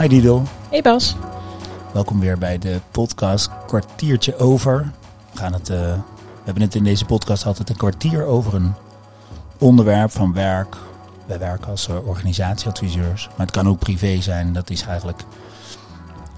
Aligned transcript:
Hi 0.00 0.08
Didel. 0.08 0.42
Hey 0.70 0.82
Bas. 0.82 1.16
Welkom 1.92 2.20
weer 2.20 2.38
bij 2.38 2.58
de 2.58 2.80
podcast 2.90 3.50
Kwartiertje 3.66 4.36
Over. 4.36 4.92
We, 5.32 5.38
gaan 5.38 5.52
het, 5.52 5.70
uh, 5.70 5.76
we 5.76 6.44
hebben 6.44 6.62
het 6.62 6.74
in 6.74 6.84
deze 6.84 7.04
podcast 7.04 7.46
altijd 7.46 7.68
een 7.70 7.76
kwartier 7.76 8.24
over 8.24 8.54
een 8.54 8.72
onderwerp 9.58 10.10
van 10.10 10.32
werk. 10.32 10.76
Wij 11.26 11.38
werken 11.38 11.70
als 11.70 11.88
uh, 11.88 12.06
organisatieadviseurs, 12.06 13.28
maar 13.28 13.46
het 13.46 13.50
kan 13.50 13.68
ook 13.68 13.78
privé 13.78 14.20
zijn. 14.20 14.52
Dat 14.52 14.70
is 14.70 14.82
eigenlijk, 14.82 15.24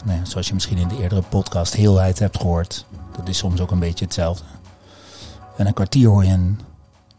nou 0.05 0.19
ja, 0.19 0.25
zoals 0.25 0.47
je 0.47 0.55
misschien 0.55 0.79
in 0.79 0.89
de 0.89 0.99
eerdere 1.01 1.23
podcast 1.23 1.75
heelheid 1.75 2.19
hebt 2.19 2.37
gehoord, 2.37 2.87
dat 3.17 3.29
is 3.29 3.39
soms 3.39 3.61
ook 3.61 3.71
een 3.71 3.79
beetje 3.79 4.05
hetzelfde. 4.05 4.45
En 5.57 5.67
een 5.67 5.75
kwartier 5.75 6.09
hoor 6.09 6.25
je 6.25 6.33
een 6.33 6.61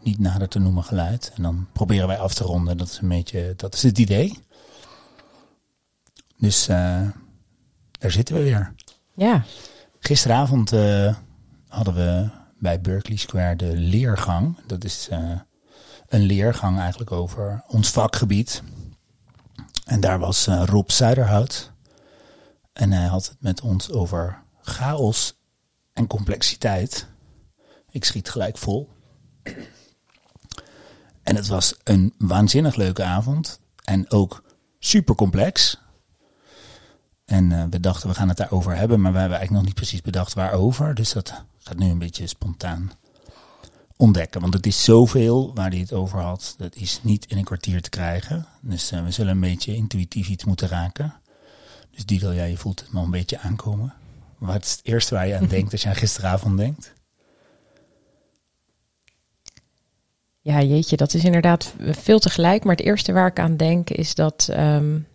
niet 0.02 0.18
nader 0.18 0.48
te 0.48 0.58
noemen 0.58 0.84
geluid. 0.84 1.32
En 1.36 1.42
dan 1.42 1.66
proberen 1.72 2.06
wij 2.06 2.18
af 2.18 2.34
te 2.34 2.44
ronden. 2.44 2.76
Dat 2.76 2.88
is 2.88 2.98
een 3.02 3.08
beetje, 3.08 3.54
dat 3.56 3.74
is 3.74 3.82
het 3.82 3.98
idee. 3.98 4.38
Dus 6.44 6.68
uh, 6.68 7.00
daar 7.98 8.10
zitten 8.10 8.34
we 8.34 8.42
weer. 8.42 8.74
Ja. 9.14 9.44
Gisteravond 9.98 10.72
uh, 10.72 11.14
hadden 11.68 11.94
we 11.94 12.28
bij 12.58 12.80
Berkeley 12.80 13.16
Square 13.16 13.56
de 13.56 13.76
leergang. 13.76 14.58
Dat 14.66 14.84
is 14.84 15.08
uh, 15.12 15.40
een 16.08 16.20
leergang 16.20 16.78
eigenlijk 16.78 17.12
over 17.12 17.64
ons 17.66 17.90
vakgebied. 17.90 18.62
En 19.84 20.00
daar 20.00 20.18
was 20.18 20.46
Rob 20.46 20.90
Zuiderhout. 20.90 21.72
En 22.72 22.92
hij 22.92 23.06
had 23.06 23.26
het 23.26 23.36
met 23.40 23.60
ons 23.60 23.90
over 23.90 24.42
chaos 24.60 25.38
en 25.92 26.06
complexiteit. 26.06 27.06
Ik 27.90 28.04
schiet 28.04 28.30
gelijk 28.30 28.58
vol. 28.58 28.90
En 31.22 31.36
het 31.36 31.46
was 31.46 31.74
een 31.84 32.14
waanzinnig 32.18 32.74
leuke 32.74 33.02
avond. 33.02 33.60
En 33.84 34.10
ook 34.10 34.44
super 34.78 35.14
complex. 35.14 35.82
En 37.24 37.50
uh, 37.50 37.64
we 37.70 37.80
dachten, 37.80 38.08
we 38.08 38.14
gaan 38.14 38.28
het 38.28 38.36
daarover 38.36 38.76
hebben. 38.76 39.00
Maar 39.00 39.12
we 39.12 39.18
hebben 39.18 39.38
eigenlijk 39.38 39.66
nog 39.66 39.74
niet 39.74 39.86
precies 39.86 40.02
bedacht 40.02 40.34
waarover. 40.34 40.94
Dus 40.94 41.12
dat 41.12 41.44
gaat 41.58 41.78
nu 41.78 41.90
een 41.90 41.98
beetje 41.98 42.26
spontaan 42.26 42.92
ontdekken. 43.96 44.40
Want 44.40 44.54
het 44.54 44.66
is 44.66 44.84
zoveel 44.84 45.54
waar 45.54 45.70
hij 45.70 45.78
het 45.78 45.92
over 45.92 46.20
had. 46.20 46.54
Dat 46.58 46.74
is 46.74 47.00
niet 47.02 47.26
in 47.26 47.38
een 47.38 47.44
kwartier 47.44 47.82
te 47.82 47.90
krijgen. 47.90 48.46
Dus 48.60 48.92
uh, 48.92 49.04
we 49.04 49.10
zullen 49.10 49.32
een 49.32 49.40
beetje 49.40 49.74
intuïtief 49.74 50.28
iets 50.28 50.44
moeten 50.44 50.68
raken. 50.68 51.14
Dus 51.90 52.06
Didel, 52.06 52.32
ja, 52.32 52.44
je 52.44 52.56
voelt 52.56 52.80
het 52.80 52.92
nog 52.92 53.04
een 53.04 53.10
beetje 53.10 53.38
aankomen. 53.38 53.94
Wat 54.38 54.64
is 54.64 54.70
het 54.70 54.80
eerste 54.82 55.14
waar 55.14 55.26
je 55.26 55.36
aan 55.36 55.48
denkt 55.56 55.72
als 55.72 55.82
je 55.82 55.88
aan 55.88 55.94
gisteravond 55.94 56.56
denkt? 56.56 56.92
Ja, 60.40 60.62
jeetje, 60.62 60.96
dat 60.96 61.14
is 61.14 61.24
inderdaad 61.24 61.74
veel 61.78 62.18
tegelijk. 62.18 62.64
Maar 62.64 62.76
het 62.76 62.84
eerste 62.84 63.12
waar 63.12 63.26
ik 63.26 63.38
aan 63.38 63.56
denk 63.56 63.90
is 63.90 64.14
dat, 64.14 64.48
um, 64.50 65.06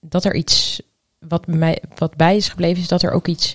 dat 0.00 0.24
er 0.24 0.34
iets 0.34 0.82
wat, 1.28 1.46
mij, 1.46 1.82
wat 1.94 2.16
bij 2.16 2.36
is 2.36 2.48
gebleven, 2.48 2.82
is 2.82 2.88
dat 2.88 3.02
er 3.02 3.10
ook 3.10 3.26
iets 3.26 3.54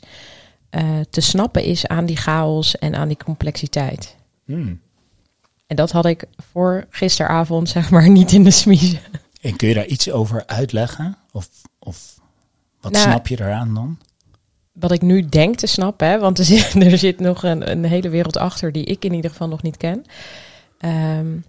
uh, 0.72 1.00
te 1.10 1.22
snappen 1.22 1.64
is 1.64 1.88
aan 1.88 2.06
die 2.06 2.18
chaos 2.18 2.78
en 2.78 2.96
aan 2.96 3.08
die 3.08 3.18
complexiteit. 3.24 4.16
Hmm. 4.46 4.82
En 5.68 5.76
dat 5.76 5.92
had 5.92 6.06
ik 6.06 6.26
voor 6.52 6.86
gisteravond, 6.90 7.70
zeg 7.70 7.90
maar, 7.90 8.10
niet 8.20 8.32
in 8.32 8.44
de 8.44 8.52
smiezen. 8.52 9.00
En 9.42 9.56
kun 9.56 9.68
je 9.68 9.74
daar 9.74 9.86
iets 9.86 10.12
over 10.12 10.44
uitleggen? 10.46 11.18
Of, 11.32 11.50
of 11.80 12.20
wat 12.82 12.92
nou, 12.92 13.04
snap 13.04 13.28
je 13.28 13.42
eraan 13.42 13.74
dan? 13.74 14.00
Wat 14.72 14.92
ik 14.92 15.02
nu 15.02 15.30
denk 15.30 15.56
te 15.56 15.68
snappen, 15.68 16.08
hè, 16.08 16.20
want 16.20 16.40
er 16.40 16.46
zit, 16.46 16.76
er 16.84 16.98
zit 16.98 17.20
nog 17.20 17.44
een, 17.44 17.72
een 17.72 17.84
hele 17.84 18.10
wereld 18.10 18.38
achter 18.38 18.72
die 18.72 18.84
ik 18.84 19.06
in 19.06 19.14
ieder 19.14 19.32
geval 19.32 19.48
nog 19.48 19.62
niet 19.62 19.78
ken. 19.78 20.06
Um, 20.86 21.44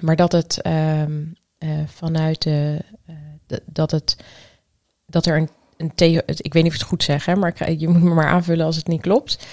maar 0.00 0.16
dat 0.16 0.32
het 0.32 0.66
um, 0.66 1.32
uh, 1.58 1.70
vanuit 1.86 2.42
de, 2.42 2.84
uh, 3.10 3.16
de, 3.46 3.62
dat 3.66 3.90
het 3.90 4.16
dat 5.14 5.26
er 5.26 5.36
een, 5.36 5.48
een 5.76 5.94
theo 5.94 6.20
ik 6.26 6.52
weet 6.52 6.62
niet 6.62 6.72
of 6.72 6.74
ik 6.74 6.80
het 6.80 6.88
goed 6.88 7.02
zeg, 7.02 7.24
hè, 7.24 7.36
maar 7.36 7.60
ik, 7.60 7.80
je 7.80 7.88
moet 7.88 8.02
me 8.02 8.14
maar 8.14 8.28
aanvullen 8.28 8.66
als 8.66 8.76
het 8.76 8.86
niet 8.86 9.00
klopt. 9.00 9.46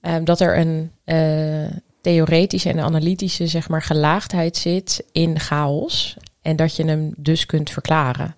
Um, 0.00 0.24
dat 0.24 0.40
er 0.40 0.58
een 0.58 0.90
uh, 1.04 1.76
theoretische 2.00 2.68
en 2.68 2.80
analytische 2.80 3.46
zeg 3.46 3.68
maar 3.68 3.82
gelaagdheid 3.82 4.56
zit 4.56 5.04
in 5.12 5.40
chaos 5.40 6.16
en 6.42 6.56
dat 6.56 6.76
je 6.76 6.84
hem 6.84 7.12
dus 7.16 7.46
kunt 7.46 7.70
verklaren. 7.70 8.34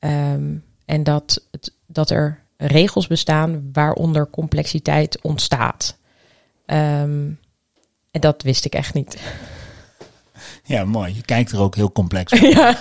Um, 0.00 0.64
en 0.84 1.02
dat, 1.02 1.46
het, 1.50 1.72
dat 1.86 2.10
er 2.10 2.42
regels 2.56 3.06
bestaan 3.06 3.68
waaronder 3.72 4.30
complexiteit 4.30 5.20
ontstaat. 5.20 5.98
Um, 6.66 7.38
en 8.10 8.20
dat 8.20 8.42
wist 8.42 8.64
ik 8.64 8.74
echt 8.74 8.94
niet. 8.94 9.18
Ja, 10.64 10.84
mooi. 10.84 11.14
Je 11.14 11.22
kijkt 11.22 11.52
er 11.52 11.60
ook 11.60 11.74
heel 11.74 11.92
complex 11.92 12.32
op. 12.32 12.38
Ja. 12.56 12.72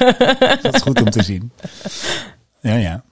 Dat 0.61 0.73
is 0.73 0.81
goed 0.81 1.01
om 1.01 1.09
te 1.09 1.23
zien. 1.23 1.51
Ja, 2.61 2.75
ja. 2.75 3.03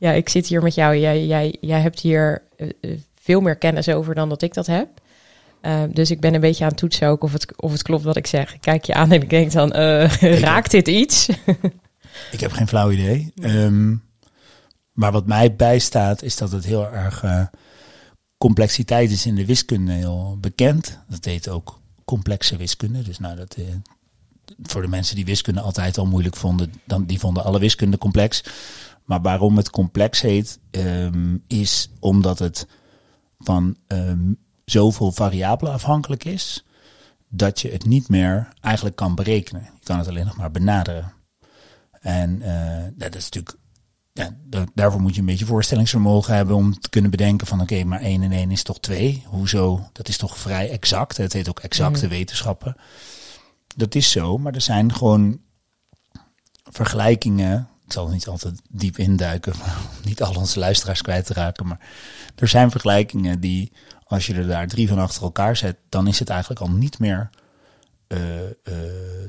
Ja, 0.00 0.12
ik 0.12 0.28
zit 0.28 0.46
hier 0.46 0.62
met 0.62 0.74
jou. 0.74 0.96
Jij, 0.96 1.26
jij, 1.26 1.56
jij 1.60 1.80
hebt 1.80 2.00
hier 2.00 2.42
uh, 2.56 2.98
veel 3.14 3.40
meer 3.40 3.56
kennis 3.56 3.88
over 3.88 4.14
dan 4.14 4.28
dat 4.28 4.42
ik 4.42 4.54
dat 4.54 4.66
heb. 4.66 4.88
Uh, 5.62 5.82
dus 5.92 6.10
ik 6.10 6.20
ben 6.20 6.34
een 6.34 6.40
beetje 6.40 6.64
aan 6.64 6.70
het 6.70 6.78
toetsen 6.78 7.08
ook 7.08 7.22
of 7.22 7.32
het, 7.32 7.60
of 7.60 7.72
het 7.72 7.82
klopt 7.82 8.04
wat 8.04 8.16
ik 8.16 8.26
zeg. 8.26 8.54
Ik 8.54 8.60
kijk 8.60 8.84
je 8.84 8.94
aan 8.94 9.12
en 9.12 9.22
ik 9.22 9.30
denk 9.30 9.52
dan, 9.52 9.76
uh, 9.76 10.40
raakt 10.40 10.70
dit 10.70 10.88
iets? 10.88 11.28
ik 12.32 12.40
heb 12.40 12.52
geen 12.52 12.68
flauw 12.68 12.90
idee. 12.90 13.32
Um, 13.42 14.02
maar 14.92 15.12
wat 15.12 15.26
mij 15.26 15.56
bijstaat 15.56 16.22
is 16.22 16.36
dat 16.36 16.52
het 16.52 16.64
heel 16.64 16.92
erg 16.92 17.24
complexiteit 18.38 19.10
is 19.10 19.26
in 19.26 19.34
de 19.34 19.46
wiskunde 19.46 19.92
heel 19.92 20.36
bekend. 20.40 20.98
Dat 21.08 21.24
heet 21.24 21.48
ook 21.48 21.80
complexe 22.04 22.56
wiskunde. 22.56 23.02
Dus 23.02 23.18
nou, 23.18 23.36
dat, 23.36 23.56
voor 24.62 24.82
de 24.82 24.88
mensen 24.88 25.16
die 25.16 25.24
wiskunde 25.24 25.60
altijd 25.60 25.98
al 25.98 26.06
moeilijk 26.06 26.36
vonden, 26.36 26.72
dan, 26.84 27.04
die 27.04 27.18
vonden 27.18 27.44
alle 27.44 27.58
wiskunde 27.58 27.98
complex. 27.98 28.42
Maar 29.10 29.20
waarom 29.20 29.56
het 29.56 29.70
complex 29.70 30.20
heet, 30.20 30.58
um, 30.70 31.44
is 31.46 31.90
omdat 32.00 32.38
het 32.38 32.66
van 33.38 33.76
um, 33.86 34.38
zoveel 34.64 35.12
variabelen 35.12 35.72
afhankelijk 35.72 36.24
is, 36.24 36.66
dat 37.28 37.60
je 37.60 37.70
het 37.70 37.84
niet 37.84 38.08
meer 38.08 38.48
eigenlijk 38.60 38.96
kan 38.96 39.14
berekenen. 39.14 39.62
Je 39.62 39.84
kan 39.84 39.98
het 39.98 40.08
alleen 40.08 40.26
nog 40.26 40.36
maar 40.36 40.50
benaderen. 40.50 41.12
En 42.00 42.42
uh, 42.42 42.84
dat 42.94 43.14
is 43.14 43.24
natuurlijk 43.24 43.56
ja, 44.12 44.36
daarvoor 44.74 45.00
moet 45.00 45.14
je 45.14 45.20
een 45.20 45.26
beetje 45.26 45.46
voorstellingsvermogen 45.46 46.34
hebben 46.34 46.56
om 46.56 46.80
te 46.80 46.90
kunnen 46.90 47.10
bedenken 47.10 47.46
van 47.46 47.60
oké, 47.60 47.72
okay, 47.72 47.84
maar 47.84 48.00
1 48.00 48.22
en 48.22 48.32
1 48.32 48.50
is 48.50 48.62
toch 48.62 48.80
2? 48.80 49.24
Hoezo? 49.26 49.88
Dat 49.92 50.08
is 50.08 50.16
toch 50.16 50.38
vrij 50.38 50.70
exact? 50.70 51.16
Het 51.16 51.32
heet 51.32 51.48
ook 51.48 51.60
exacte 51.60 52.04
mm. 52.04 52.10
wetenschappen. 52.10 52.76
Dat 53.76 53.94
is 53.94 54.10
zo, 54.10 54.38
maar 54.38 54.54
er 54.54 54.60
zijn 54.60 54.94
gewoon 54.94 55.40
vergelijkingen. 56.62 57.69
Ik 57.90 57.96
zal 57.96 58.08
niet 58.08 58.28
altijd 58.28 58.60
diep 58.68 58.98
induiken, 58.98 59.52
niet 60.04 60.22
al 60.22 60.34
onze 60.34 60.58
luisteraars 60.58 61.02
kwijt 61.02 61.26
te 61.26 61.32
raken. 61.32 61.66
Maar 61.66 61.80
er 62.36 62.48
zijn 62.48 62.70
vergelijkingen 62.70 63.40
die, 63.40 63.72
als 64.04 64.26
je 64.26 64.34
er 64.34 64.46
daar 64.46 64.68
drie 64.68 64.88
van 64.88 64.98
achter 64.98 65.22
elkaar 65.22 65.56
zet, 65.56 65.76
dan 65.88 66.06
is 66.06 66.18
het 66.18 66.28
eigenlijk 66.28 66.60
al 66.60 66.70
niet 66.70 66.98
meer 66.98 67.30
uh, 68.08 68.18
uh, 68.42 68.50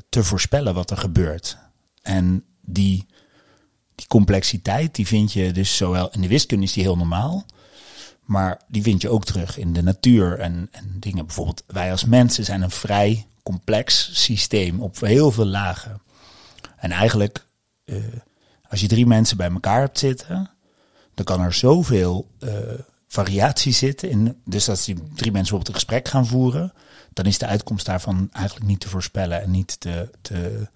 te 0.10 0.24
voorspellen 0.24 0.74
wat 0.74 0.92
er 0.92 0.98
gebeurt. 0.98 1.58
En 2.02 2.44
die 2.62 3.06
die 3.96 4.08
complexiteit, 4.08 4.96
die 4.96 5.08
vind 5.08 5.34
je 5.34 5.52
dus 5.52 5.78
zowel 5.78 6.12
in 6.12 6.22
de 6.22 6.28
wiskunde 6.28 6.66
is 6.66 6.74
die 6.74 6.84
heel 6.84 6.98
normaal. 6.98 7.46
Maar 8.26 8.62
die 8.68 8.82
vind 8.82 9.02
je 9.02 9.10
ook 9.10 9.26
terug 9.26 9.58
in 9.58 9.74
de 9.74 9.84
natuur 9.84 10.40
en, 10.40 10.68
en 10.72 10.98
dingen. 11.00 11.26
Bijvoorbeeld, 11.26 11.64
wij 11.68 11.92
als 11.92 12.06
mensen 12.06 12.46
zijn 12.46 12.62
een 12.62 12.72
vrij 12.72 13.28
complex 13.44 14.10
systeem 14.14 14.82
op 14.82 15.00
heel 15.00 15.32
veel 15.32 15.46
lagen. 15.46 16.02
En 16.78 16.92
eigenlijk, 16.92 17.46
uh, 17.86 17.98
als 18.72 18.82
je 18.82 18.88
drie 18.88 19.06
mensen 19.06 19.38
bij 19.38 19.52
elkaar 19.52 19.80
hebt 19.80 20.00
zitten, 20.00 20.50
dan 21.14 21.26
kan 21.26 21.42
er 21.42 21.54
zoveel 21.54 22.28
uh, 22.40 22.52
variatie 23.08 23.74
zitten. 23.74 24.09
In, 24.09 24.42
dus 24.46 24.70
als 24.70 24.86
die 24.86 24.96
drie 24.96 25.32
mensen 25.32 25.32
bijvoorbeeld 25.32 25.68
een 25.68 25.74
gesprek 25.74 26.08
gaan 26.08 26.28
voeren, 26.28 26.74
dan 27.14 27.26
is 27.26 27.38
de 27.38 27.46
uitkomst 27.46 27.86
daarvan 27.86 28.30
eigenlijk 28.31 28.68
niet 28.68 28.80
te 28.80 28.90
voorspellen 28.90 29.42
en 29.42 29.52
niet 29.52 29.80
te, 29.80 30.10
te, 30.22 30.68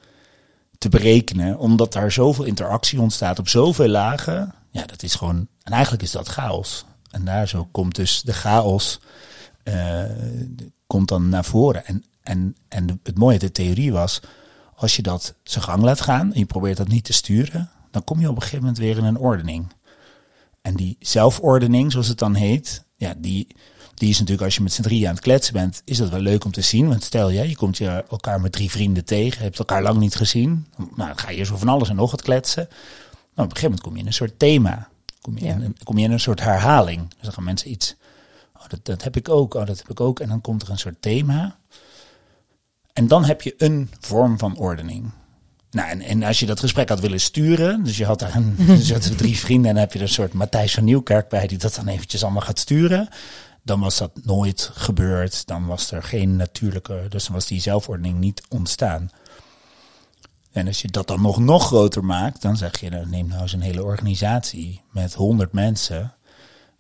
te 0.78 0.90
berekenen, 0.90 1.58
omdat 1.58 1.94
daar 1.94 2.12
zoveel 2.12 2.46
interactie 2.46 3.02
ontstaat 3.02 3.40
op 3.40 3.48
zoveel 3.48 3.88
lagen. 3.88 4.54
Ja, 4.72 4.86
dat 4.86 5.04
is 5.04 5.16
gewoon. 5.16 5.48
En 5.64 5.72
eigenlijk 5.72 6.04
is 6.04 6.12
dat 6.12 6.28
chaos. 6.28 6.86
En 7.12 7.26
daar 7.26 7.48
zo 7.48 7.68
komt 7.72 7.96
dus 7.96 8.22
de 8.22 8.34
chaos 8.34 9.00
uh, 9.64 10.04
komt 10.88 11.08
dan 11.08 11.30
naar 11.30 11.46
voren. 11.46 11.86
En, 11.86 12.06
en, 12.24 12.56
en 12.68 13.00
het 13.04 13.18
mooie, 13.18 13.40
de 13.40 13.52
theorie 13.52 13.92
was, 13.92 14.22
als 14.76 14.96
je 14.96 15.02
dat 15.02 15.34
zijn 15.44 15.64
gang 15.64 15.84
laat 15.84 16.02
gaan 16.02 16.34
en 16.34 16.40
je 16.40 16.46
probeert 16.46 16.78
dat 16.78 16.88
niet 16.88 17.04
te 17.04 17.14
sturen, 17.14 17.70
dan 17.96 18.04
kom 18.04 18.20
je 18.20 18.30
op 18.30 18.36
een 18.36 18.42
gegeven 18.42 18.60
moment 18.60 18.78
weer 18.78 18.98
in 18.98 19.04
een 19.04 19.18
ordening. 19.18 19.68
En 20.62 20.76
die 20.76 20.96
zelfordening, 21.00 21.92
zoals 21.92 22.08
het 22.08 22.18
dan 22.18 22.34
heet, 22.34 22.86
ja, 22.96 23.14
die, 23.18 23.48
die 23.94 24.10
is 24.10 24.18
natuurlijk 24.20 24.46
als 24.46 24.56
je 24.56 24.62
met 24.62 24.74
z'n 24.74 24.82
drieën 24.82 25.08
aan 25.08 25.14
het 25.14 25.24
kletsen 25.24 25.54
bent, 25.54 25.82
is 25.86 25.98
dat 25.98 26.10
wel 26.10 26.20
leuk 26.20 26.46
om 26.46 26.52
te 26.52 26.62
zien. 26.62 26.88
Want 26.88 27.04
stel 27.04 27.30
je, 27.30 27.50
je 27.50 27.56
komt 27.56 27.78
je 27.78 28.06
elkaar 28.10 28.42
met 28.42 28.52
drie 28.52 28.72
vrienden 28.72 29.06
tegen, 29.06 29.42
hebt 29.42 29.60
elkaar 29.60 29.82
lang 29.82 30.00
niet 30.00 30.16
gezien. 30.16 30.68
Nou, 30.78 30.90
dan 30.96 31.18
ga 31.18 31.30
je 31.30 31.44
zo 31.44 31.58
van 31.58 31.68
alles 31.68 31.90
en 31.90 31.96
nog 31.96 32.12
wat 32.12 32.22
kletsen. 32.22 32.68
Nou, 32.70 32.78
op 33.34 33.38
een 33.38 33.44
gegeven 33.44 33.64
moment 33.64 33.82
kom 33.82 33.94
je 33.94 34.00
in 34.00 34.08
een 34.08 34.14
soort 34.14 34.40
thema. 34.40 34.90
Kom 35.22 35.38
je, 35.38 35.46
ja. 35.46 35.54
in, 35.54 35.76
kom 35.84 35.98
je 35.98 36.04
in 36.04 36.12
een 36.12 36.20
soort 36.20 36.42
herhaling. 36.42 37.10
Dus 37.10 37.22
dan 37.22 37.34
gaan 37.34 37.44
mensen 37.44 37.72
iets, 37.72 37.96
oh, 38.58 38.68
dat, 38.68 38.86
dat 38.86 39.04
heb 39.04 39.16
ik 39.16 39.30
ook, 39.30 39.54
oh, 39.54 39.66
dat 39.66 39.78
heb 39.78 39.90
ik 39.90 40.00
ook. 40.00 40.20
En 40.20 40.28
dan 40.28 40.42
komt 40.42 40.62
er 40.62 40.70
een 40.70 40.78
soort 40.78 41.02
thema. 41.02 41.58
En 42.94 43.08
dan 43.08 43.26
heb 43.26 43.42
je 43.42 43.54
een 43.58 43.90
vorm 44.00 44.38
van 44.38 44.58
ordening. 44.58 45.12
Nou, 45.76 45.90
en, 45.90 46.02
en 46.02 46.24
als 46.24 46.40
je 46.40 46.46
dat 46.46 46.60
gesprek 46.60 46.90
had 46.90 47.00
willen 47.00 47.20
sturen, 47.20 47.84
dus 47.84 47.98
je 47.98 48.06
had 48.06 48.20
daar 48.20 48.36
een, 48.36 48.56
dus 48.66 48.92
had 48.92 49.18
drie 49.18 49.38
vrienden 49.38 49.70
en 49.70 49.74
dan 49.74 49.84
heb 49.84 49.94
je 49.94 50.00
er 50.00 50.06
een 50.06 50.12
soort 50.12 50.34
Matthijs 50.34 50.74
van 50.74 50.84
Nieuwkerk 50.84 51.30
bij 51.30 51.48
die 51.48 51.58
dat 51.58 51.76
dan 51.76 51.88
eventjes 51.88 52.24
allemaal 52.24 52.42
gaat 52.42 52.60
sturen. 52.60 53.10
Dan 53.64 53.80
was 53.80 53.98
dat 53.98 54.12
nooit 54.24 54.72
gebeurd. 54.74 55.48
Dan 55.48 55.66
was 55.66 55.92
er 55.92 56.04
geen 56.04 56.36
natuurlijke, 56.36 57.06
dus 57.10 57.26
dan 57.26 57.34
was 57.34 57.48
die 57.48 57.62
zelfordening 57.62 58.20
niet 58.20 58.44
ontstaan. 58.50 59.10
En 60.52 60.68
als 60.68 60.82
je 60.82 60.88
dat 60.88 61.08
dan 61.08 61.22
nog, 61.22 61.40
nog 61.40 61.66
groter 61.66 62.06
maakt, 62.06 62.42
dan 62.42 62.58
zeg 62.58 62.80
je, 62.80 62.90
nou, 62.90 63.10
neem 63.10 63.28
nou 63.28 63.42
eens 63.42 63.54
een 63.54 63.62
hele 63.62 63.84
organisatie 63.84 64.82
met 64.92 65.14
honderd 65.14 65.52
mensen. 65.52 66.14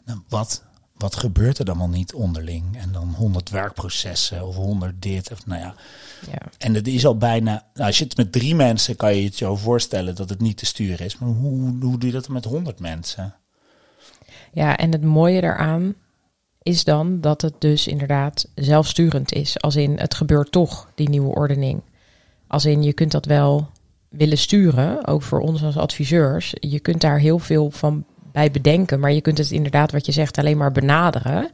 Nou, 0.06 0.19
wat, 0.30 0.63
wat 0.97 1.15
gebeurt 1.15 1.59
er 1.59 1.65
dan 1.65 1.80
al 1.80 1.89
niet 1.89 2.13
onderling? 2.13 2.77
En 2.77 2.92
dan 2.92 3.13
honderd 3.13 3.50
werkprocessen 3.50 4.47
of 4.47 4.56
honderd 4.56 5.01
dit. 5.01 5.31
Of, 5.31 5.45
nou 5.45 5.62
ja. 5.62 5.75
Ja. 6.31 6.38
En 6.57 6.74
het 6.74 6.88
is 6.88 7.06
al 7.06 7.18
bijna, 7.18 7.68
nou, 7.74 7.88
als 7.88 7.97
je 7.97 8.03
het 8.03 8.18
met 8.18 8.31
drie 8.31 8.56
mensen 8.56 8.95
kan 8.95 9.15
je 9.15 9.24
het 9.24 9.36
zo 9.36 9.56
voorstellen 9.56 10.15
dat 10.15 10.30
het 10.30 10.42
niet 10.42 10.57
te 10.57 10.65
sturen 10.65 11.06
is. 11.06 11.18
Maar 11.18 11.30
hoe, 11.30 11.59
hoe 11.59 11.97
doe 11.97 12.06
je 12.06 12.12
dat 12.12 12.30
met 12.30 12.45
honderd 12.45 12.80
mensen? 12.80 13.36
ja, 14.51 14.77
en 14.77 14.92
het 14.92 15.03
mooie 15.03 15.42
daaraan 15.42 15.95
is 16.62 16.83
dan 16.83 17.21
dat 17.21 17.41
het 17.41 17.53
dus 17.59 17.88
inderdaad 17.88 18.48
zelfsturend 18.56 19.31
is. 19.31 19.62
Als 19.62 19.75
in, 19.75 19.98
het 19.98 20.13
gebeurt 20.13 20.51
toch, 20.51 20.91
die 20.95 21.09
nieuwe 21.09 21.36
ordening. 21.36 21.81
Als 22.48 22.65
in, 22.65 22.83
je 22.83 22.94
kunt 22.94 23.12
dat 23.12 23.25
wel 23.25 23.69
willen 24.09 24.38
sturen, 24.38 25.07
ook 25.07 25.21
voor 25.21 25.39
ons 25.39 25.63
als 25.63 25.77
adviseurs. 25.77 26.53
Je 26.59 26.80
kunt 26.80 27.01
daar 27.01 27.19
heel 27.19 27.39
veel 27.39 27.71
van 27.71 28.06
bij 28.36 28.52
bedenken, 28.52 29.00
maar 29.00 29.12
je 29.12 29.22
kunt 29.22 29.38
het 29.38 29.52
inderdaad, 29.52 29.92
wat 29.92 30.06
je 30.06 30.12
zegt, 30.12 30.38
alleen 30.38 30.58
maar 30.58 30.72
benaderen. 30.72 31.50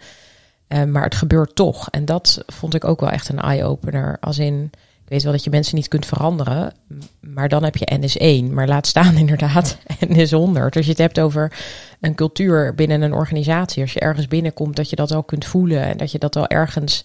Eh, 0.67 0.83
maar 0.83 1.03
het 1.03 1.15
gebeurt 1.15 1.55
toch. 1.55 1.89
En 1.89 2.05
dat 2.05 2.43
vond 2.47 2.73
ik 2.73 2.85
ook 2.85 2.99
wel 2.99 3.09
echt 3.09 3.29
een 3.29 3.39
eye-opener. 3.39 4.17
Als 4.19 4.37
in, 4.37 4.69
ik 4.73 5.09
weet 5.09 5.23
wel 5.23 5.31
dat 5.31 5.43
je 5.43 5.49
mensen 5.49 5.75
niet 5.75 5.87
kunt 5.87 6.05
veranderen, 6.05 6.73
maar 7.19 7.49
dan 7.49 7.63
heb 7.63 7.75
je 7.75 7.99
NS1. 7.99 8.53
Maar 8.53 8.67
laat 8.67 8.87
staan 8.87 9.17
inderdaad 9.23 9.77
NS100. 10.05 10.69
Als 10.69 10.85
je 10.85 10.91
het 10.91 10.97
hebt 10.97 11.19
over 11.19 11.53
een 11.99 12.15
cultuur 12.15 12.75
binnen 12.75 13.01
een 13.01 13.13
organisatie, 13.13 13.81
als 13.81 13.93
je 13.93 13.99
ergens 13.99 14.27
binnenkomt, 14.27 14.75
dat 14.75 14.89
je 14.89 14.95
dat 14.95 15.11
al 15.11 15.23
kunt 15.23 15.45
voelen 15.45 15.83
en 15.83 15.97
dat 15.97 16.11
je 16.11 16.19
dat 16.19 16.35
al 16.35 16.47
ergens 16.47 17.01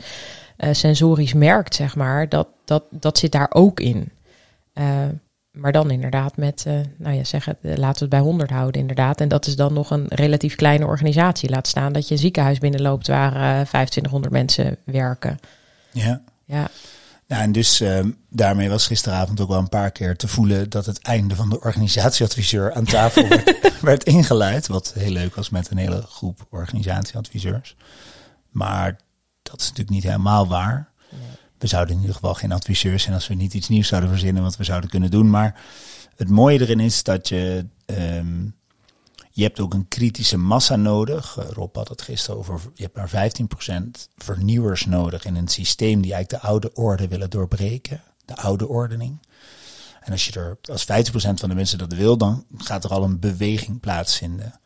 eh, 0.57 0.73
sensorisch 0.73 1.35
merkt, 1.35 1.75
zeg 1.75 1.97
maar, 1.97 2.29
dat, 2.29 2.49
dat, 2.65 2.85
dat 2.91 3.19
zit 3.19 3.33
daar 3.33 3.51
ook 3.51 3.81
in. 3.81 4.13
Eh, 4.73 4.85
maar 5.57 5.73
dan 5.73 5.91
inderdaad 5.91 6.37
met, 6.37 6.65
eh, 6.67 6.75
nou 6.97 7.17
ja, 7.17 7.25
zeggen, 7.25 7.57
eh, 7.63 7.77
laten 7.77 7.99
we 7.99 8.01
het 8.01 8.09
bij 8.09 8.21
100 8.21 8.51
houden 8.51 8.81
inderdaad. 8.81 9.21
En 9.21 9.29
dat 9.29 9.47
is 9.47 9.57
dan 9.57 9.73
nog 9.73 9.91
een 9.91 10.07
relatief 10.09 10.55
kleine 10.55 10.87
organisatie. 10.87 11.51
Laat 11.51 11.67
staan 11.67 11.93
dat 11.93 12.09
je 12.09 12.15
een 12.15 12.21
ziekenhuis 12.21 12.59
binnenloopt 12.59 13.07
waar 13.07 13.33
eh 13.33 13.67
2500 13.67 14.33
mensen 14.33 14.77
werken. 14.85 15.39
Ja. 15.93 16.23
Ja, 16.45 16.71
Nou, 17.27 17.43
en 17.43 17.53
dus 17.53 17.83
daarmee 18.31 18.69
was 18.69 18.87
gisteravond 18.87 19.41
ook 19.41 19.49
wel 19.49 19.59
een 19.59 19.69
paar 19.69 19.91
keer 19.91 20.17
te 20.17 20.29
voelen 20.29 20.71
dat 20.71 20.87
het 20.87 21.03
einde 21.03 21.35
van 21.35 21.49
de 21.49 21.61
organisatieadviseur 21.61 22.73
aan 22.73 22.85
tafel 22.85 23.29
werd, 23.29 23.81
werd 23.81 24.05
ingeleid. 24.05 24.67
Wat 24.67 24.93
heel 24.95 25.11
leuk 25.11 25.35
was 25.35 25.51
met 25.51 25.71
een 25.71 25.77
hele 25.77 26.03
groep 26.03 26.47
organisatieadviseurs. 26.51 27.77
Maar 28.51 28.97
dat 29.43 29.61
is 29.61 29.69
natuurlijk 29.69 29.91
niet 29.91 30.03
helemaal 30.03 30.49
waar. 30.49 30.91
We 31.59 31.67
zouden 31.67 31.95
in 31.95 32.01
ieder 32.01 32.15
geval 32.15 32.35
geen 32.35 32.53
adviseurs 32.53 33.03
zijn 33.03 33.15
als 33.15 33.29
we 33.29 33.35
niet 33.35 33.55
iets 33.55 33.69
nieuws 33.69 33.89
zouden 33.89 34.11
verzinnen 34.11 34.43
wat 34.43 34.57
we 34.57 34.65
zouden 34.65 34.91
kunnen 34.91 35.11
doen. 35.11 35.31
Maar 35.31 35.61
het 36.17 36.29
mooie 36.29 36.61
erin 36.61 36.81
is 36.81 37.03
dat 37.03 37.29
je. 37.29 37.67
ehm, 37.87 38.45
je 39.31 39.43
hebt 39.43 39.61
ook 39.61 39.75
een 39.75 39.89
kritische 39.89 40.37
massa 40.37 40.77
nodig. 40.77 41.37
Eh, 41.39 41.49
Rob 41.49 41.77
had 41.77 41.89
het 41.89 42.03
gisteren 42.03 42.39
over. 42.39 42.61
Je 42.75 42.83
hebt 42.83 42.97
maar 42.97 43.09
15% 43.09 44.09
vernieuwers 44.17 44.87
nodig 44.87 45.25
in 45.25 45.37
een 45.37 45.49
systeem 45.49 46.01
die 46.01 46.13
eigenlijk 46.13 46.43
de 46.43 46.49
oude 46.49 46.73
orde 46.75 47.09
willen 47.09 47.31
doorbreken. 47.31 48.03
De 48.25 48.37
oude 48.37 48.69
ordening. 48.69 49.21
En 50.01 50.13
als 50.13 50.27
je 50.27 50.33
er 50.33 50.59
als 50.71 50.85
50% 50.85 51.41
van 51.41 51.49
de 51.49 51.55
mensen 51.55 51.79
dat 51.79 51.93
wil, 51.93 52.17
dan 52.17 52.45
gaat 52.57 52.85
er 52.85 52.91
al 52.91 53.03
een 53.03 53.19
beweging 53.19 53.81
plaatsvinden. 53.81 54.61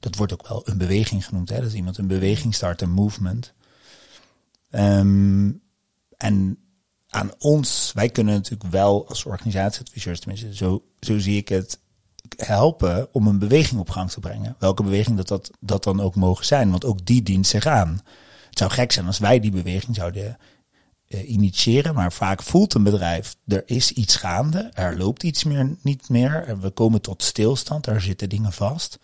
Dat 0.00 0.16
wordt 0.16 0.32
ook 0.32 0.48
wel 0.48 0.62
een 0.64 0.78
beweging 0.78 1.24
genoemd. 1.24 1.48
Hè? 1.48 1.60
Dat 1.60 1.72
iemand 1.72 1.98
een 1.98 2.06
beweging 2.06 2.54
start, 2.54 2.80
een 2.80 2.90
movement. 2.90 3.52
Ehm, 4.70 5.50
en 6.22 6.58
aan 7.08 7.30
ons, 7.38 7.90
wij 7.94 8.08
kunnen 8.08 8.34
natuurlijk 8.34 8.70
wel 8.70 9.08
als 9.08 9.24
organisatieadviseurs, 9.24 10.20
tenminste 10.20 10.54
zo, 10.54 10.84
zo 11.00 11.18
zie 11.18 11.36
ik 11.36 11.48
het, 11.48 11.78
helpen 12.36 13.08
om 13.12 13.26
een 13.26 13.38
beweging 13.38 13.80
op 13.80 13.90
gang 13.90 14.10
te 14.10 14.20
brengen. 14.20 14.56
Welke 14.58 14.82
beweging 14.82 15.16
dat, 15.16 15.28
dat, 15.28 15.50
dat 15.60 15.84
dan 15.84 16.00
ook 16.00 16.14
mogen 16.14 16.44
zijn, 16.44 16.70
want 16.70 16.84
ook 16.84 17.06
die 17.06 17.22
dient 17.22 17.46
zich 17.46 17.66
aan. 17.66 18.00
Het 18.48 18.58
zou 18.58 18.70
gek 18.70 18.92
zijn 18.92 19.06
als 19.06 19.18
wij 19.18 19.40
die 19.40 19.50
beweging 19.50 19.96
zouden 19.96 20.38
eh, 21.08 21.30
initiëren, 21.30 21.94
maar 21.94 22.12
vaak 22.12 22.42
voelt 22.42 22.74
een 22.74 22.82
bedrijf, 22.82 23.36
er 23.46 23.62
is 23.66 23.92
iets 23.92 24.16
gaande, 24.16 24.70
er 24.72 24.96
loopt 24.96 25.22
iets 25.22 25.44
meer, 25.44 25.76
niet 25.82 26.08
meer, 26.08 26.58
we 26.60 26.70
komen 26.70 27.00
tot 27.00 27.22
stilstand, 27.22 27.86
er 27.86 28.00
zitten 28.00 28.28
dingen 28.28 28.52
vast. 28.52 28.98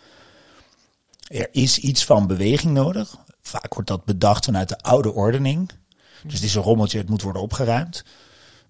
Er 1.26 1.49
is 1.53 1.79
iets 1.79 2.05
van 2.05 2.26
beweging 2.26 2.73
nodig. 2.73 3.17
Vaak 3.43 3.75
wordt 3.75 3.88
dat 3.88 4.05
bedacht 4.05 4.44
vanuit 4.44 4.69
de 4.69 4.81
oude 4.81 5.12
ordening. 5.12 5.71
Dus 6.25 6.35
het 6.35 6.43
is 6.43 6.55
een 6.55 6.62
rommeltje, 6.62 6.99
het 6.99 7.09
moet 7.09 7.23
worden 7.23 7.43
opgeruimd. 7.43 8.05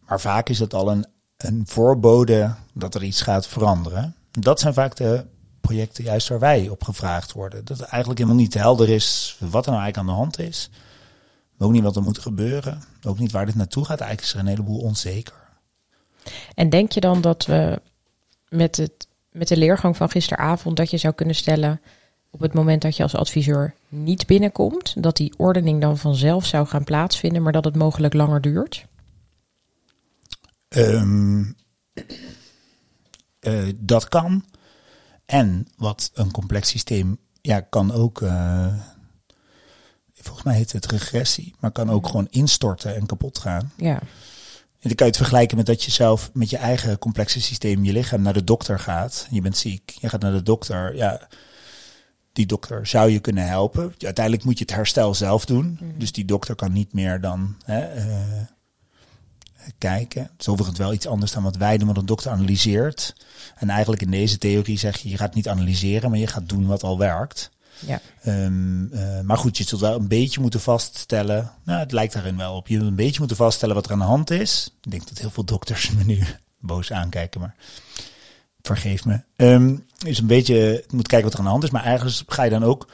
Maar 0.06 0.20
vaak 0.20 0.48
is 0.48 0.58
het 0.58 0.74
al 0.74 0.90
een, 0.90 1.06
een 1.36 1.62
voorbode 1.66 2.54
dat 2.72 2.94
er 2.94 3.02
iets 3.02 3.22
gaat 3.22 3.46
veranderen. 3.46 4.14
Dat 4.30 4.60
zijn 4.60 4.74
vaak 4.74 4.96
de 4.96 5.24
projecten 5.60 6.04
juist 6.04 6.28
waar 6.28 6.38
wij 6.38 6.68
op 6.68 6.84
gevraagd 6.84 7.32
worden. 7.32 7.64
Dat 7.64 7.78
het 7.78 7.88
eigenlijk 7.88 8.20
helemaal 8.20 8.40
niet 8.40 8.54
helder 8.54 8.88
is 8.88 9.36
wat 9.38 9.66
er 9.66 9.72
nou 9.72 9.82
eigenlijk 9.82 9.96
aan 9.96 10.14
de 10.14 10.20
hand 10.20 10.38
is. 10.38 10.70
Ook 11.58 11.72
niet 11.72 11.82
wat 11.82 11.96
er 11.96 12.02
moet 12.02 12.18
gebeuren. 12.18 12.82
Ook 13.02 13.18
niet 13.18 13.32
waar 13.32 13.46
dit 13.46 13.54
naartoe 13.54 13.84
gaat. 13.84 14.00
Eigenlijk 14.00 14.28
is 14.28 14.34
er 14.34 14.40
een 14.40 14.46
heleboel 14.46 14.80
onzeker. 14.80 15.34
En 16.54 16.70
denk 16.70 16.92
je 16.92 17.00
dan 17.00 17.20
dat 17.20 17.46
we 17.46 17.80
met, 18.48 18.76
het, 18.76 19.06
met 19.30 19.48
de 19.48 19.56
leergang 19.56 19.96
van 19.96 20.10
gisteravond 20.10 20.76
dat 20.76 20.90
je 20.90 20.96
zou 20.96 21.14
kunnen 21.14 21.34
stellen 21.34 21.80
op 22.30 22.40
het 22.40 22.54
moment 22.54 22.82
dat 22.82 22.96
je 22.96 23.02
als 23.02 23.14
adviseur 23.14 23.74
niet 23.88 24.26
binnenkomt, 24.26 25.02
dat 25.02 25.16
die 25.16 25.34
ordening 25.36 25.80
dan 25.80 25.98
vanzelf 25.98 26.46
zou 26.46 26.66
gaan 26.66 26.84
plaatsvinden, 26.84 27.42
maar 27.42 27.52
dat 27.52 27.64
het 27.64 27.76
mogelijk 27.76 28.14
langer 28.14 28.40
duurt? 28.40 28.86
Ehm, 30.68 31.44
eh, 33.40 33.68
dat 33.76 34.08
kan. 34.08 34.44
En 35.26 35.66
wat 35.76 36.10
een 36.14 36.30
complex 36.30 36.68
systeem 36.68 37.18
ja, 37.40 37.60
kan 37.60 37.92
ook, 37.92 38.22
eh, 38.22 38.74
volgens 40.14 40.44
mij 40.44 40.54
heet 40.54 40.72
het 40.72 40.86
regressie, 40.86 41.54
maar 41.60 41.70
kan 41.70 41.90
ook 41.90 42.06
gewoon 42.06 42.26
instorten 42.30 42.94
en 42.94 43.06
kapot 43.06 43.38
gaan. 43.38 43.72
Ja, 43.76 44.00
En 44.78 44.88
dan 44.88 44.94
kan 44.94 45.06
je 45.06 45.12
het 45.12 45.22
vergelijken 45.22 45.56
met 45.56 45.66
dat 45.66 45.82
je 45.82 45.90
zelf 45.90 46.30
met 46.32 46.50
je 46.50 46.56
eigen 46.56 46.98
complexe 46.98 47.40
systeem, 47.40 47.84
je 47.84 47.92
lichaam 47.92 48.22
naar 48.22 48.32
de 48.32 48.44
dokter 48.44 48.78
gaat. 48.78 49.26
Je 49.30 49.40
bent 49.40 49.56
ziek, 49.56 49.90
je 50.00 50.08
gaat 50.08 50.20
naar 50.20 50.32
de 50.32 50.42
dokter. 50.42 50.96
Ja, 50.96 51.28
die 52.32 52.46
dokter 52.46 52.86
zou 52.86 53.10
je 53.10 53.18
kunnen 53.18 53.46
helpen. 53.46 53.94
Uiteindelijk 53.98 54.44
moet 54.44 54.58
je 54.58 54.64
het 54.64 54.74
herstel 54.74 55.14
zelf 55.14 55.44
doen. 55.44 55.78
Dus 55.96 56.12
die 56.12 56.24
dokter 56.24 56.54
kan 56.54 56.72
niet 56.72 56.92
meer 56.92 57.20
dan 57.20 57.56
hè, 57.64 57.80
eh, 57.80 58.16
kijken. 59.78 60.22
Het 60.22 60.40
is 60.40 60.48
overigens 60.48 60.78
wel 60.78 60.92
iets 60.92 61.06
anders 61.06 61.32
dan 61.32 61.42
wat 61.42 61.56
wij 61.56 61.76
doen, 61.76 61.86
want 61.86 61.98
een 61.98 62.06
dokter 62.06 62.30
analyseert. 62.30 63.14
En 63.56 63.70
eigenlijk 63.70 64.02
in 64.02 64.10
deze 64.10 64.38
theorie 64.38 64.78
zeg 64.78 64.98
je, 64.98 65.08
je 65.08 65.16
gaat 65.16 65.34
niet 65.34 65.48
analyseren, 65.48 66.10
maar 66.10 66.18
je 66.18 66.26
gaat 66.26 66.48
doen 66.48 66.66
wat 66.66 66.82
al 66.82 66.98
werkt. 66.98 67.50
ja, 67.86 68.00
Ehm, 68.22 68.92
eh, 68.92 69.20
maar 69.20 69.38
goed, 69.38 69.56
je 69.56 69.64
zult 69.64 69.80
wel 69.80 69.94
een 69.94 70.08
beetje 70.08 70.40
moeten 70.40 70.60
vaststellen. 70.60 71.52
Nou, 71.64 71.78
het 71.80 71.92
lijkt 71.92 72.12
daarin 72.12 72.36
wel 72.36 72.54
op. 72.56 72.68
Je 72.68 72.78
moet 72.78 72.86
een 72.86 72.94
beetje 72.94 73.18
moeten 73.18 73.36
vaststellen 73.36 73.74
wat 73.74 73.86
er 73.86 73.92
aan 73.92 73.98
de 73.98 74.04
hand 74.04 74.30
is. 74.30 74.74
Ik 74.82 74.90
denk 74.90 75.08
dat 75.08 75.18
heel 75.18 75.30
veel 75.30 75.44
dokters 75.44 75.90
me 75.90 76.04
nu 76.04 76.24
boos 76.60 76.92
aankijken, 76.92 77.40
maar 77.40 77.54
vergeef 78.76 79.04
me. 79.04 79.20
Ehm, 79.36 79.76
is 80.06 80.18
een 80.18 80.26
beetje, 80.26 80.54
je 80.54 80.84
moet 80.94 81.08
kijken 81.08 81.24
wat 81.28 81.32
er 81.32 81.38
aan 81.38 81.44
de 81.44 81.50
hand 81.50 81.64
is. 81.64 81.70
Maar 81.70 81.84
ergens 81.84 82.24
ga 82.26 82.42
je 82.42 82.50
dan 82.50 82.62
ook, 82.64 82.88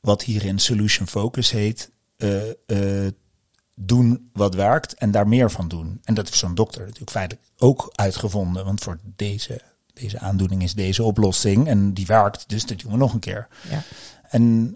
wat 0.00 0.22
hierin 0.22 0.58
solution 0.58 1.06
focus 1.06 1.50
heet, 1.50 1.90
eh, 2.16 2.50
eh, 3.06 3.12
doen 3.74 4.30
wat 4.32 4.54
werkt 4.54 4.94
en 4.94 5.10
daar 5.10 5.28
meer 5.28 5.50
van 5.50 5.68
doen. 5.68 6.00
En 6.04 6.14
dat 6.14 6.26
heeft 6.26 6.38
zo'n 6.38 6.54
dokter 6.54 6.80
natuurlijk 6.80 7.10
feitelijk 7.10 7.46
ook 7.58 7.88
uitgevonden. 7.94 8.64
Want 8.64 8.80
voor 8.80 8.98
deze, 9.16 9.60
deze 9.92 10.18
aandoening 10.18 10.62
is 10.62 10.74
deze 10.74 11.02
oplossing 11.02 11.68
en 11.68 11.92
die 11.94 12.06
werkt. 12.06 12.48
Dus 12.48 12.66
dat 12.66 12.80
doen 12.80 12.90
we 12.92 12.96
nog 12.98 13.12
een 13.12 13.18
keer. 13.20 13.48
ja. 13.70 13.82
En 14.30 14.74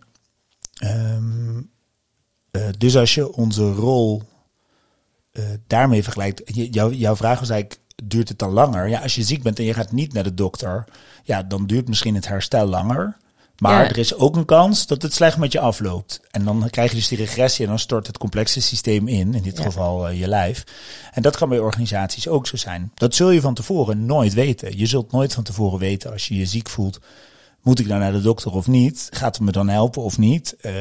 ehm, 0.78 1.60
eh, 2.50 2.68
dus 2.78 2.96
als 2.96 3.14
je 3.14 3.32
onze 3.32 3.72
rol 3.72 4.22
daarmee 5.66 6.02
vergelijkt, 6.02 6.54
je- 6.54 6.70
jou, 6.70 6.94
jouw 6.94 7.16
vraag 7.16 7.40
was 7.40 7.48
eigenlijk, 7.48 7.79
duurt 8.04 8.28
het 8.28 8.38
dan 8.38 8.50
langer? 8.50 8.88
Ja, 8.88 9.00
als 9.00 9.14
je 9.14 9.22
ziek 9.22 9.42
bent 9.42 9.58
en 9.58 9.64
je 9.64 9.74
gaat 9.74 9.92
niet 9.92 10.12
naar 10.12 10.22
de 10.24 10.34
dokter, 10.34 10.84
ja, 11.24 11.42
dan 11.42 11.66
duurt 11.66 11.88
misschien 11.88 12.14
het 12.14 12.28
herstel 12.28 12.66
langer. 12.66 13.16
Maar 13.58 13.82
Ja. 13.82 13.88
er 13.88 13.98
is 13.98 14.14
ook 14.14 14.36
een 14.36 14.44
kans 14.44 14.86
dat 14.86 15.02
het 15.02 15.14
slecht 15.14 15.36
met 15.36 15.52
je 15.52 15.60
afloopt. 15.60 16.20
En 16.30 16.44
dan 16.44 16.68
krijg 16.70 16.90
je 16.90 16.96
dus 16.96 17.08
die 17.08 17.18
regressie 17.18 17.64
en 17.64 17.70
dan 17.70 17.78
stort 17.78 18.06
het 18.06 18.18
complexe 18.18 18.60
systeem 18.60 19.08
in, 19.08 19.34
in 19.34 19.42
dit 19.42 19.56
Ja. 19.58 19.62
geval 19.64 20.08
eh, 20.08 20.20
je 20.20 20.28
lijf. 20.28 20.64
En 21.12 21.22
dat 21.22 21.36
kan 21.36 21.48
bij 21.48 21.58
organisaties 21.58 22.28
ook 22.28 22.46
zo 22.46 22.56
zijn. 22.56 22.92
Dat 22.94 23.14
zul 23.14 23.30
je 23.30 23.40
van 23.40 23.54
tevoren 23.54 24.06
nooit 24.06 24.34
weten. 24.34 24.78
Je 24.78 24.86
zult 24.86 25.12
nooit 25.12 25.34
van 25.34 25.42
tevoren 25.42 25.78
weten 25.78 26.12
als 26.12 26.28
je 26.28 26.36
je 26.36 26.46
ziek 26.46 26.68
voelt 26.68 26.98
moet 27.62 27.78
ik 27.78 27.86
nou 27.86 28.00
naar 28.00 28.12
de 28.12 28.20
dokter 28.20 28.52
of 28.52 28.66
niet? 28.66 29.08
Gaat 29.10 29.34
het 29.34 29.44
me 29.44 29.52
dan 29.52 29.68
helpen 29.68 30.02
of 30.02 30.18
niet? 30.18 30.56
Uh, 30.62 30.72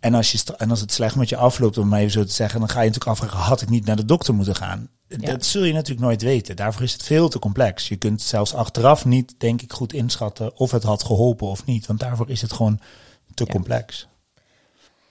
en, 0.00 0.14
als 0.14 0.32
je, 0.32 0.38
en 0.56 0.70
als 0.70 0.80
het 0.80 0.92
slecht 0.92 1.16
met 1.16 1.28
je 1.28 1.36
afloopt, 1.36 1.78
om 1.78 1.88
maar 1.88 2.00
even 2.00 2.12
zo 2.12 2.24
te 2.24 2.32
zeggen, 2.32 2.60
dan 2.60 2.68
ga 2.68 2.80
je 2.80 2.86
natuurlijk 2.88 3.20
afvragen, 3.20 3.48
had 3.48 3.62
ik 3.62 3.68
niet 3.68 3.84
naar 3.84 3.96
de 3.96 4.04
dokter 4.04 4.34
moeten 4.34 4.56
gaan? 4.56 4.88
Dat 5.08 5.44
zul 5.44 5.64
je 5.64 5.72
natuurlijk 5.72 6.06
nooit 6.06 6.22
weten. 6.22 6.56
Daarvoor 6.56 6.82
is 6.82 6.92
het 6.92 7.02
veel 7.02 7.28
te 7.28 7.38
complex. 7.38 7.88
Je 7.88 7.96
kunt 7.96 8.22
zelfs 8.22 8.54
achteraf 8.54 9.04
niet, 9.04 9.34
denk 9.38 9.62
ik, 9.62 9.72
goed 9.72 9.92
inschatten 9.92 10.56
of 10.56 10.70
het 10.70 10.82
had 10.82 11.04
geholpen 11.04 11.46
of 11.46 11.64
niet. 11.64 11.86
Want 11.86 12.00
daarvoor 12.00 12.30
is 12.30 12.42
het 12.42 12.52
gewoon 12.52 12.80
te 13.34 13.46
complex. 13.46 14.08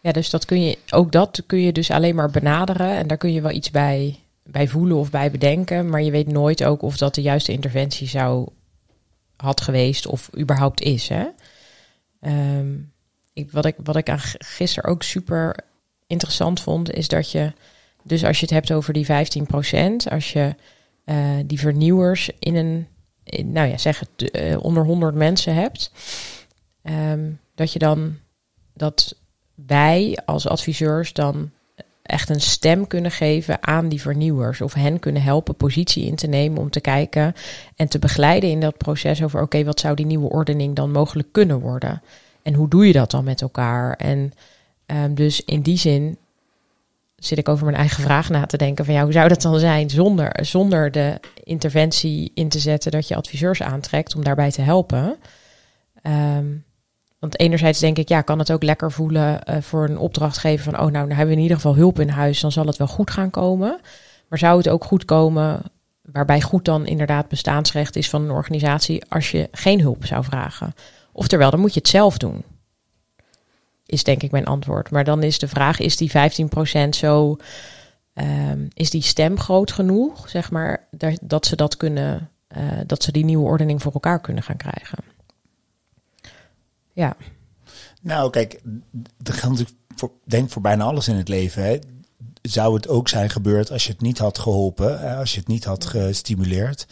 Ja, 0.01 0.11
dus 0.11 0.29
dat 0.29 0.45
kun 0.45 0.61
je, 0.61 0.77
ook 0.89 1.11
dat 1.11 1.43
kun 1.45 1.59
je 1.59 1.71
dus 1.71 1.91
alleen 1.91 2.15
maar 2.15 2.29
benaderen. 2.29 2.97
En 2.97 3.07
daar 3.07 3.17
kun 3.17 3.33
je 3.33 3.41
wel 3.41 3.51
iets 3.51 3.71
bij, 3.71 4.19
bij 4.43 4.67
voelen 4.67 4.97
of 4.97 5.09
bij 5.09 5.31
bedenken. 5.31 5.89
Maar 5.89 6.01
je 6.01 6.11
weet 6.11 6.27
nooit 6.27 6.63
ook 6.63 6.81
of 6.81 6.97
dat 6.97 7.15
de 7.15 7.21
juiste 7.21 7.51
interventie 7.51 8.07
zou 8.07 8.47
had 9.35 9.61
geweest 9.61 10.07
of 10.07 10.29
überhaupt 10.37 10.81
is. 10.81 11.07
Hè? 11.07 11.25
Ehm, 12.19 12.75
ik, 13.33 13.51
wat, 13.51 13.65
ik, 13.65 13.75
wat 13.83 13.95
ik 13.95 14.09
gisteren 14.37 14.89
ook 14.89 15.03
super 15.03 15.55
interessant 16.07 16.59
vond, 16.59 16.91
is 16.91 17.07
dat 17.07 17.31
je, 17.31 17.53
dus 18.03 18.25
als 18.25 18.39
je 18.39 18.45
het 18.45 18.53
hebt 18.53 18.71
over 18.71 18.93
die 18.93 19.05
15%, 19.05 19.09
als 20.09 20.33
je 20.33 20.55
uh, 21.05 21.35
die 21.45 21.59
vernieuwers 21.59 22.29
in 22.39 22.55
een, 22.55 22.87
nou 23.45 23.67
ja, 23.67 23.77
zeg 23.77 23.99
het, 23.99 24.35
uh, 24.35 24.63
onder 24.63 24.85
100 24.85 25.15
mensen 25.15 25.53
hebt, 25.53 25.91
um, 26.83 27.39
dat 27.55 27.73
je 27.73 27.79
dan, 27.79 28.17
dat 28.73 29.15
wij 29.55 30.17
als 30.25 30.47
adviseurs 30.47 31.13
dan 31.13 31.51
echt 32.03 32.29
een 32.29 32.41
stem 32.41 32.87
kunnen 32.87 33.11
geven 33.11 33.67
aan 33.67 33.89
die 33.89 34.01
vernieuwers. 34.01 34.61
Of 34.61 34.73
hen 34.73 34.99
kunnen 34.99 35.21
helpen 35.21 35.55
positie 35.55 36.05
in 36.05 36.15
te 36.15 36.27
nemen 36.27 36.59
om 36.59 36.69
te 36.69 36.81
kijken 36.81 37.33
en 37.75 37.87
te 37.87 37.99
begeleiden 37.99 38.49
in 38.49 38.59
dat 38.59 38.77
proces 38.77 39.23
over 39.23 39.41
oké, 39.41 39.63
wat 39.63 39.79
zou 39.79 39.95
die 39.95 40.05
nieuwe 40.05 40.29
ordening 40.29 40.75
dan 40.75 40.91
mogelijk 40.91 41.27
kunnen 41.31 41.59
worden? 41.59 42.01
En 42.41 42.53
hoe 42.53 42.67
doe 42.67 42.87
je 42.87 42.93
dat 42.93 43.11
dan 43.11 43.23
met 43.23 43.41
elkaar? 43.41 43.95
En 43.95 44.33
um, 44.85 45.15
dus 45.15 45.45
in 45.45 45.61
die 45.61 45.77
zin 45.77 46.17
zit 47.15 47.37
ik 47.37 47.49
over 47.49 47.65
mijn 47.65 47.77
eigen 47.77 48.03
vraag 48.03 48.29
na 48.29 48.45
te 48.45 48.57
denken 48.57 48.85
van 48.85 48.93
ja, 48.93 49.03
hoe 49.03 49.11
zou 49.11 49.27
dat 49.27 49.41
dan 49.41 49.59
zijn 49.59 49.89
zonder, 49.89 50.45
zonder 50.45 50.91
de 50.91 51.19
interventie 51.43 52.31
in 52.33 52.49
te 52.49 52.59
zetten 52.59 52.91
dat 52.91 53.07
je 53.07 53.15
adviseurs 53.15 53.61
aantrekt 53.61 54.15
om 54.15 54.23
daarbij 54.23 54.51
te 54.51 54.61
helpen? 54.61 55.17
Um, 56.03 56.63
want 57.23 57.39
enerzijds 57.39 57.79
denk 57.79 57.97
ik, 57.97 58.09
ja, 58.09 58.21
kan 58.21 58.39
het 58.39 58.51
ook 58.51 58.63
lekker 58.63 58.91
voelen 58.91 59.41
uh, 59.49 59.55
voor 59.61 59.83
een 59.83 59.97
opdrachtgever 59.97 60.63
van, 60.63 60.73
oh 60.73 60.79
nou, 60.79 60.91
dan 60.91 61.09
hebben 61.09 61.27
we 61.27 61.33
in 61.33 61.41
ieder 61.41 61.55
geval 61.55 61.75
hulp 61.75 61.99
in 61.99 62.09
huis, 62.09 62.39
dan 62.39 62.51
zal 62.51 62.65
het 62.65 62.77
wel 62.77 62.87
goed 62.87 63.11
gaan 63.11 63.29
komen. 63.29 63.79
Maar 64.27 64.39
zou 64.39 64.57
het 64.57 64.69
ook 64.69 64.83
goed 64.83 65.05
komen, 65.05 65.61
waarbij 66.01 66.41
goed 66.41 66.65
dan 66.65 66.85
inderdaad 66.85 67.27
bestaansrecht 67.27 67.95
is 67.95 68.09
van 68.09 68.23
een 68.23 68.31
organisatie, 68.31 69.03
als 69.09 69.31
je 69.31 69.47
geen 69.51 69.81
hulp 69.81 70.05
zou 70.05 70.23
vragen? 70.23 70.73
Oftewel, 71.11 71.51
dan 71.51 71.59
moet 71.59 71.73
je 71.73 71.79
het 71.79 71.89
zelf 71.89 72.17
doen. 72.17 72.43
Is 73.85 74.03
denk 74.03 74.23
ik 74.23 74.31
mijn 74.31 74.45
antwoord. 74.45 74.91
Maar 74.91 75.03
dan 75.03 75.23
is 75.23 75.39
de 75.39 75.47
vraag, 75.47 75.79
is 75.79 75.97
die 75.97 76.11
15% 76.11 76.89
zo, 76.89 77.37
um, 78.13 78.67
is 78.73 78.89
die 78.89 79.01
stem 79.01 79.39
groot 79.39 79.71
genoeg, 79.71 80.29
zeg 80.29 80.51
maar, 80.51 80.87
dat, 81.21 81.45
ze 81.45 81.55
dat 81.55 81.77
kunnen, 81.77 82.29
uh, 82.57 82.63
dat 82.85 83.03
ze 83.03 83.11
die 83.11 83.25
nieuwe 83.25 83.47
ordening 83.47 83.81
voor 83.81 83.93
elkaar 83.93 84.19
kunnen 84.19 84.43
gaan 84.43 84.57
krijgen? 84.57 85.12
Ja. 86.93 87.15
Nou, 88.01 88.29
kijk, 88.29 88.61
dat 89.17 89.35
geldt 89.35 89.57
natuurlijk 89.57 89.85
voor, 89.95 90.11
denk 90.23 90.49
voor 90.49 90.61
bijna 90.61 90.83
alles 90.83 91.07
in 91.07 91.15
het 91.15 91.27
leven. 91.27 91.63
Hè. 91.63 91.79
Zou 92.41 92.75
het 92.75 92.87
ook 92.87 93.09
zijn 93.09 93.29
gebeurd 93.29 93.71
als 93.71 93.85
je 93.85 93.91
het 93.91 94.01
niet 94.01 94.17
had 94.17 94.39
geholpen, 94.39 94.99
hè, 94.99 95.15
als 95.15 95.31
je 95.33 95.39
het 95.39 95.47
niet 95.47 95.63
had 95.63 95.85
gestimuleerd? 95.85 96.87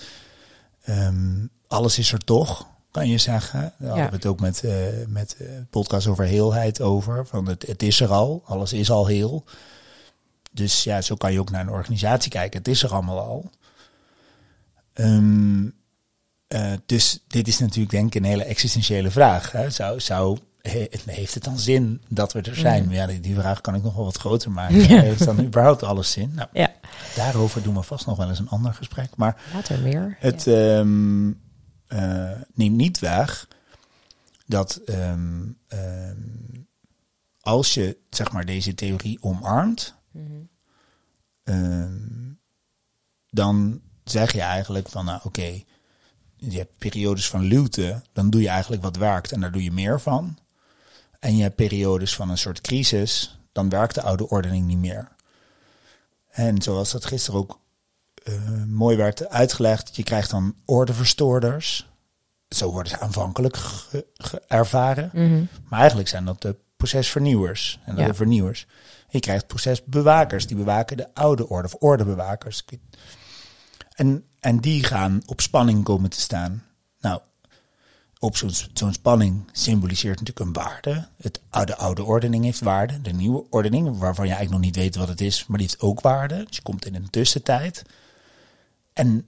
Um, 0.89 1.49
alles 1.67 1.97
is 1.97 2.11
er 2.11 2.19
toch, 2.19 2.67
kan 2.91 3.07
je 3.07 3.17
zeggen. 3.17 3.59
Daar 3.59 3.73
ja. 3.77 3.87
hadden 3.87 4.09
we 4.09 4.15
het 4.15 4.25
ook 4.25 4.39
met, 4.39 4.63
uh, 4.63 4.73
met 5.07 5.35
uh, 5.41 5.47
podcast 5.69 6.07
over 6.07 6.25
heelheid 6.25 6.81
over. 6.81 7.27
Van 7.27 7.47
het, 7.47 7.67
het 7.67 7.83
is 7.83 7.99
er 7.99 8.09
al, 8.09 8.41
alles 8.45 8.73
is 8.73 8.91
al 8.91 9.05
heel. 9.05 9.43
Dus 10.51 10.83
ja, 10.83 11.01
zo 11.01 11.15
kan 11.15 11.33
je 11.33 11.39
ook 11.39 11.51
naar 11.51 11.61
een 11.61 11.69
organisatie 11.69 12.31
kijken. 12.31 12.57
Het 12.57 12.67
is 12.67 12.83
er 12.83 12.93
allemaal 12.93 13.19
al. 13.19 13.51
Um, 14.93 15.73
uh, 16.53 16.71
dus 16.85 17.23
dit 17.27 17.47
is 17.47 17.59
natuurlijk 17.59 17.91
denk 17.91 18.15
ik 18.15 18.21
een 18.21 18.29
hele 18.29 18.43
existentiële 18.43 19.11
vraag. 19.11 19.51
Hè? 19.51 19.69
Zou, 19.69 19.99
zou, 19.99 20.37
heeft 21.05 21.33
het 21.33 21.43
dan 21.43 21.59
zin 21.59 22.01
dat 22.07 22.33
we 22.33 22.41
er 22.41 22.55
zijn? 22.55 22.83
Mm. 22.83 22.91
Ja, 22.91 23.05
die, 23.05 23.19
die, 23.19 23.35
vraag 23.35 23.61
kan 23.61 23.75
ik 23.75 23.83
nog 23.83 23.95
wel 23.95 24.05
wat 24.05 24.17
groter 24.17 24.51
maken. 24.51 24.75
Ja. 24.89 25.01
Heeft 25.01 25.25
dan 25.25 25.39
überhaupt 25.39 25.83
alles 25.83 26.11
zin? 26.11 26.31
Nou, 26.35 26.49
ja. 26.53 26.73
Daarover 27.15 27.63
doen 27.63 27.75
we 27.75 27.81
vast 27.81 28.05
nog 28.05 28.17
wel 28.17 28.29
eens 28.29 28.39
een 28.39 28.49
ander 28.49 28.73
gesprek. 28.73 29.15
Maar 29.15 29.41
Later 29.53 29.79
meer. 29.79 30.17
Het 30.19 30.43
ja. 30.43 30.77
um, 30.77 31.41
uh, 31.87 32.31
neemt 32.53 32.75
niet 32.75 32.99
weg 32.99 33.47
dat 34.45 34.81
um, 34.85 35.57
um, 35.67 36.67
als 37.39 37.73
je 37.73 37.97
zeg 38.09 38.31
maar 38.31 38.45
deze 38.45 38.73
theorie 38.73 39.17
omarmt, 39.21 39.95
mm 40.11 40.49
-hmm. 41.43 42.39
dan 43.29 43.81
zeg 44.03 44.33
je 44.33 44.41
eigenlijk 44.41 44.89
van 44.89 45.05
nou 45.05 45.17
oké, 45.17 45.27
okay, 45.27 45.65
je 46.49 46.57
hebt 46.57 46.77
periodes 46.77 47.29
van 47.29 47.41
luwte, 47.41 48.01
dan 48.13 48.29
doe 48.29 48.41
je 48.41 48.49
eigenlijk 48.49 48.83
wat 48.83 48.95
werkt 48.95 49.31
en 49.31 49.41
daar 49.41 49.51
doe 49.51 49.63
je 49.63 49.71
meer 49.71 50.01
van. 50.01 50.37
En 51.19 51.35
je 51.35 51.43
hebt 51.43 51.55
periodes 51.55 52.15
van 52.15 52.29
een 52.29 52.37
soort 52.37 52.61
crisis, 52.61 53.39
dan 53.51 53.69
werkt 53.69 53.95
de 53.95 54.01
oude 54.01 54.29
ordening 54.29 54.65
niet 54.65 54.77
meer. 54.77 55.11
En 56.29 56.61
zoals 56.61 56.91
dat 56.91 57.05
gisteren 57.05 57.39
ook 57.39 57.59
uh, 58.23 58.63
mooi 58.67 58.97
werd 58.97 59.29
uitgelegd, 59.29 59.95
je 59.95 60.03
krijgt 60.03 60.29
dan 60.29 60.55
ordeverstoorders. 60.65 61.89
Zo 62.49 62.71
worden 62.71 62.91
ze 62.91 62.99
aanvankelijk 62.99 63.57
ervaren. 64.47 65.09
-hmm. 65.13 65.47
Maar 65.69 65.79
eigenlijk 65.79 66.09
zijn 66.09 66.25
dat 66.25 66.41
de 66.41 66.55
procesvernieuwers 66.77 67.79
en 67.85 67.95
ja. 67.95 68.05
de 68.05 68.13
vernieuwers. 68.13 68.67
Je 69.09 69.19
krijgt 69.19 69.47
procesbewakers, 69.47 70.47
die 70.47 70.57
bewaken 70.57 70.97
de 70.97 71.13
oude 71.13 71.49
orde 71.49 71.67
of 71.67 71.73
ordebewakers. 71.73 72.65
En, 73.95 74.25
en 74.41 74.59
die 74.59 74.83
gaan 74.83 75.21
op 75.25 75.41
spanning 75.41 75.83
komen 75.83 76.09
te 76.09 76.19
staan. 76.19 76.63
Nou, 76.99 77.21
op 78.19 78.37
zo'n 78.73 78.93
spanning 78.93 79.49
symboliseert 79.51 80.19
natuurlijk 80.19 80.39
een 80.39 80.63
waarde. 80.63 81.07
Het 81.17 81.41
oude, 81.49 81.75
oude 81.75 82.03
ordening 82.03 82.43
heeft 82.43 82.59
waarde. 82.59 83.01
De 83.01 83.11
nieuwe 83.11 83.45
ordening, 83.49 83.97
waarvan 83.97 84.25
je 84.25 84.33
eigenlijk 84.33 84.63
nog 84.63 84.73
niet 84.73 84.83
weet 84.83 84.95
wat 84.95 85.07
het 85.07 85.21
is, 85.21 85.45
maar 85.45 85.57
die 85.57 85.67
heeft 85.67 85.81
ook 85.81 86.01
waarde. 86.01 86.45
Dus 86.45 86.55
je 86.55 86.61
komt 86.61 86.85
in 86.85 86.95
een 86.95 87.09
tussentijd. 87.09 87.83
En, 88.93 89.25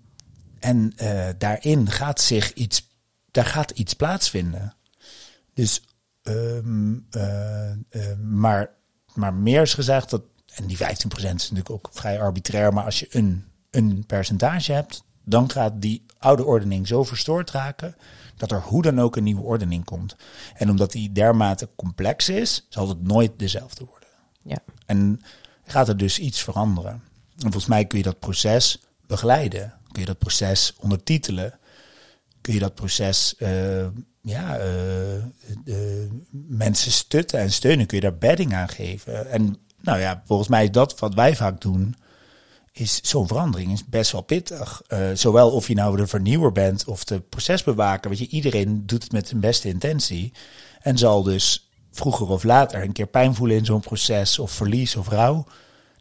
en 0.60 0.94
uh, 1.02 1.30
daarin 1.38 1.92
gaat 1.92 2.22
zich 2.22 2.54
iets, 2.54 2.88
daar 3.32 3.46
gaat 3.46 3.72
iets 3.72 3.94
plaatsvinden. 3.94 4.76
Dus, 5.54 5.84
um, 6.24 7.08
uh, 7.12 7.72
uh, 7.72 8.18
maar, 8.22 8.70
maar 9.14 9.34
meer 9.34 9.62
is 9.62 9.74
gezegd 9.74 10.10
dat, 10.10 10.22
en 10.54 10.68
die 10.68 10.78
15% 10.78 10.82
is 11.16 11.22
natuurlijk 11.22 11.70
ook 11.70 11.90
vrij 11.92 12.22
arbitrair, 12.22 12.74
maar 12.74 12.86
als 12.86 13.00
je 13.00 13.08
een 13.10 13.46
een 13.76 14.04
percentage 14.08 14.72
hebt, 14.72 15.04
dan 15.24 15.52
gaat 15.52 15.82
die 15.82 16.06
oude 16.18 16.46
ordening 16.46 16.88
zo 16.88 17.04
verstoord 17.04 17.52
raken 17.52 17.96
dat 18.36 18.52
er 18.52 18.62
hoe 18.62 18.82
dan 18.82 19.02
ook 19.02 19.16
een 19.16 19.24
nieuwe 19.24 19.42
ordening 19.42 19.86
komt. 19.86 20.16
En 20.56 20.70
omdat 20.70 20.92
die 20.92 21.12
dermate 21.12 21.70
complex 21.76 22.30
is, 22.30 22.66
zal 22.70 22.88
het 22.88 23.02
nooit 23.02 23.32
dezelfde 23.38 23.86
worden. 23.86 24.10
Ja. 24.42 24.58
En 24.86 25.22
gaat 25.64 25.88
er 25.88 25.98
dus 25.98 26.20
iets 26.20 26.42
veranderen. 26.42 27.02
En 27.36 27.42
volgens 27.42 27.66
mij 27.66 27.86
kun 27.86 27.98
je 27.98 28.04
dat 28.04 28.20
proces 28.20 28.80
begeleiden. 29.08 29.74
Kun 29.92 30.02
je 30.02 30.08
dat 30.08 30.18
proces 30.18 30.74
ondertitelen. 30.80 31.60
Kun 32.42 32.54
je 32.54 32.60
dat 32.60 32.76
proces 32.76 33.36
uh, 33.40 33.88
ja, 34.22 34.60
uh, 34.60 35.16
uh, 35.66 35.76
mensen 36.32 36.92
stutten 36.92 37.40
en 37.40 37.52
steunen. 37.52 37.86
Kun 37.86 37.98
je 37.98 38.04
daar 38.04 38.18
bedding 38.18 38.54
aan 38.54 38.70
geven. 38.70 39.32
En 39.32 39.58
nou 39.82 40.00
ja, 40.00 40.24
volgens 40.26 40.50
mij 40.50 40.64
is 40.64 40.72
dat 40.72 41.00
wat 41.00 41.14
wij 41.14 41.36
vaak 41.36 41.62
doen 41.62 41.96
is 42.74 43.00
zo'n 43.02 43.28
verandering 43.28 43.72
is 43.72 43.86
best 43.86 44.12
wel 44.12 44.22
pittig. 44.22 44.82
Uh, 44.88 45.00
zowel 45.14 45.52
of 45.52 45.68
je 45.68 45.74
nou 45.74 45.98
de 45.98 46.08
vernieuwer 46.08 46.52
bent 46.52 46.86
of 46.86 47.04
de 47.04 47.20
procesbewaker. 47.20 48.10
Weet 48.10 48.20
je, 48.20 48.28
iedereen 48.28 48.86
doet 48.86 49.04
het 49.04 49.12
met 49.12 49.28
zijn 49.28 49.40
beste 49.40 49.68
intentie. 49.68 50.34
En 50.82 50.98
zal 50.98 51.24
dus 51.24 51.70
vroeger 51.92 52.28
of 52.28 52.44
later 52.44 52.82
een 52.82 52.92
keer 52.92 53.08
pijn 53.08 53.36
voelen 53.36 53.58
in 53.58 53.66
zo'n 53.66 53.80
proces 53.80 54.40
of 54.40 54.52
verlies 54.52 54.96
of 54.96 55.08
rouw. 55.08 55.46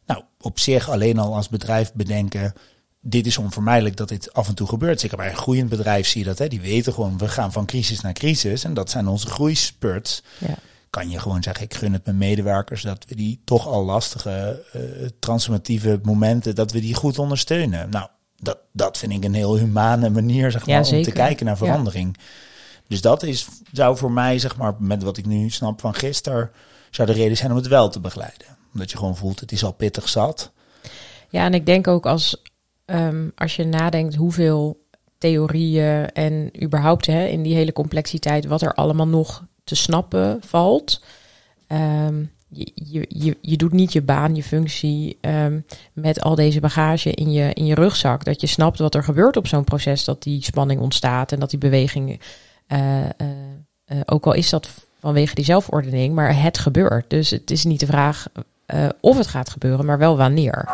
Nou, 0.07 0.23
op 0.41 0.59
zich 0.59 0.91
alleen 0.91 1.19
al 1.19 1.35
als 1.35 1.49
bedrijf 1.49 1.93
bedenken. 1.93 2.55
Dit 3.01 3.27
is 3.27 3.39
onvermijdelijk 3.39 3.97
dat 3.97 4.09
dit 4.09 4.33
af 4.33 4.49
en 4.49 4.55
toe 4.55 4.69
gebeurt. 4.69 5.01
Zeker 5.01 5.17
bij 5.17 5.31
een 5.31 5.37
groeiend 5.37 5.69
bedrijf 5.69 6.07
zie 6.07 6.21
je 6.21 6.27
dat. 6.27 6.39
Hè? 6.39 6.49
Die 6.49 6.61
weten 6.61 6.93
gewoon, 6.93 7.19
we 7.19 7.29
gaan 7.29 7.53
van 7.53 7.67
crisis 7.67 8.01
naar 8.01 8.13
crisis. 8.13 8.65
En 8.65 8.75
dat 8.75 8.91
zijn 8.91 9.09
onze 9.09 9.27
groeispurts. 9.27 10.23
Ja 10.39 10.59
kan 10.93 11.11
je 11.11 11.19
gewoon 11.19 11.43
zeggen, 11.43 11.65
ik 11.65 11.75
gun 11.75 11.93
het 11.93 12.05
mijn 12.05 12.19
medewerkers 12.19 12.83
dat 12.83 13.05
we 13.09 13.15
die 13.15 13.41
toch 13.45 13.67
al 13.67 13.85
lastige 13.85 14.65
uh, 14.77 15.09
transformatieve 15.19 16.01
momenten, 16.03 16.55
dat 16.55 16.73
we 16.73 16.81
die 16.81 16.95
goed 16.95 17.19
ondersteunen. 17.19 17.91
Nou, 17.91 18.09
dat, 18.37 18.59
dat 18.73 18.99
vind 18.99 19.13
ik 19.13 19.25
een 19.25 19.35
heel 19.35 19.57
humane 19.57 20.11
manier, 20.11 20.51
zeg 20.51 20.67
maar, 20.67 20.85
ja, 20.85 20.97
om 20.97 21.03
te 21.03 21.11
kijken 21.11 21.47
naar 21.47 21.57
verandering. 21.57 22.17
Ja. 22.19 22.25
Dus 22.89 23.01
dat 23.01 23.23
is, 23.23 23.49
zou 23.73 23.97
voor 23.97 24.13
mij, 24.13 24.39
zeg 24.39 24.57
maar, 24.57 24.75
met 24.79 25.03
wat 25.03 25.17
ik 25.17 25.27
nu 25.27 25.51
snap 25.51 25.81
van 25.81 25.95
gisteren, 25.95 26.51
zou 26.91 27.09
de 27.09 27.15
reden 27.15 27.37
zijn 27.37 27.51
om 27.51 27.57
het 27.57 27.69
wel 27.69 27.89
te 27.89 28.01
begeleiden. 28.01 28.47
Omdat 28.73 28.91
je 28.91 28.97
gewoon 28.97 29.17
voelt, 29.17 29.41
het 29.41 29.53
is 29.53 29.65
al 29.65 29.73
pittig 29.73 30.09
zat. 30.09 30.53
Ja, 31.29 31.45
en 31.45 31.55
ik 31.55 31.67
denk 31.67 31.89
ook 31.89 32.07
als, 32.07 32.43
um, 32.87 33.33
als 33.35 33.57
je 33.57 33.65
nadenkt 33.65 34.15
hoeveel 34.15 34.87
theorieën 35.19 36.11
en 36.11 36.63
überhaupt 36.63 37.07
hè, 37.07 37.27
in 37.27 37.43
die 37.43 37.55
hele 37.55 37.73
complexiteit 37.73 38.47
wat 38.47 38.63
er 38.63 38.75
allemaal 38.75 39.09
nog 39.09 39.51
te 39.65 39.75
snappen 39.75 40.41
valt. 40.45 41.03
Ehm, 41.67 42.25
je, 42.49 42.71
je, 42.75 43.05
je, 43.09 43.37
je 43.41 43.57
doet 43.57 43.73
niet 43.73 43.93
je 43.93 44.03
baan, 44.03 44.35
je 44.35 44.43
functie 44.43 45.19
ehm, 45.21 45.61
met 45.93 46.21
al 46.21 46.35
deze 46.35 46.61
bagage 46.61 47.11
in 47.11 47.33
je, 47.33 47.51
in 47.53 47.67
je 47.67 47.75
rugzak. 47.75 48.25
Dat 48.25 48.41
je 48.41 48.47
snapt 48.47 48.79
wat 48.79 48.95
er 48.95 49.05
gebeurt 49.05 49.37
op 49.37 49.47
zo'n 49.47 49.65
proces, 49.65 50.05
dat 50.05 50.23
die 50.23 50.45
spanning 50.45 50.81
ontstaat 50.81 51.33
en 51.33 51.41
dat 51.41 51.51
die 51.51 51.59
beweging, 51.59 52.21
eh, 52.67 53.01
eh, 53.05 53.11
eh, 53.85 54.01
ook 54.05 54.27
al 54.27 54.33
is 54.33 54.51
dat 54.51 54.69
vanwege 55.01 55.35
die 55.35 55.45
zelfordening, 55.45 56.15
maar 56.15 56.43
het 56.43 56.59
gebeurt. 56.59 57.11
Dus 57.11 57.31
het 57.31 57.51
is 57.51 57.65
niet 57.65 57.81
de 57.81 57.87
vraag 57.87 58.27
of 59.01 59.17
het 59.17 59.27
gaat 59.27 59.51
gebeuren, 59.51 59.87
maar 59.87 59.99
wel 59.99 60.17
wanneer. 60.17 60.69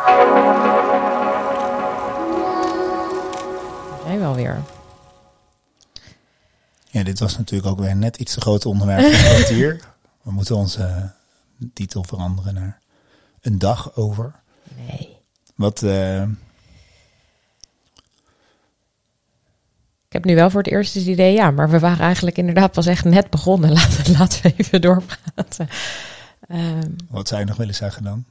zijn 4.05 4.19
wel 4.19 4.35
weer. 4.35 4.78
Ja, 6.91 7.03
dit 7.03 7.19
was 7.19 7.37
natuurlijk 7.37 7.71
ook 7.71 7.79
weer 7.79 7.95
net 7.95 8.17
iets 8.17 8.33
te 8.33 8.41
groot 8.41 8.65
onderwerp 8.65 9.13
van 9.13 9.29
kwartier. 9.35 9.81
We 10.21 10.31
moeten 10.31 10.55
onze 10.55 11.11
titel 11.73 12.03
veranderen 12.03 12.53
naar 12.53 12.79
een 13.41 13.59
dag 13.59 13.95
over. 13.95 14.33
Nee. 14.87 15.17
Wat... 15.55 15.81
Uh... 15.83 16.21
Ik 20.07 20.15
heb 20.15 20.25
nu 20.25 20.35
wel 20.35 20.49
voor 20.49 20.61
het 20.61 20.71
eerst 20.71 20.93
het 20.93 21.05
idee, 21.05 21.33
ja, 21.33 21.51
maar 21.51 21.69
we 21.69 21.79
waren 21.79 22.05
eigenlijk 22.05 22.37
inderdaad 22.37 22.71
pas 22.71 22.85
echt 22.85 23.05
net 23.05 23.29
begonnen. 23.29 23.71
Laten, 23.79 24.11
laten 24.11 24.41
we 24.41 24.53
even 24.57 24.81
doorpraten. 24.81 25.69
Um, 26.51 26.95
Wat 27.09 27.27
zou 27.27 27.39
je 27.39 27.47
nog 27.47 27.57
willen 27.57 27.75
zeggen 27.75 28.03
dan? 28.03 28.25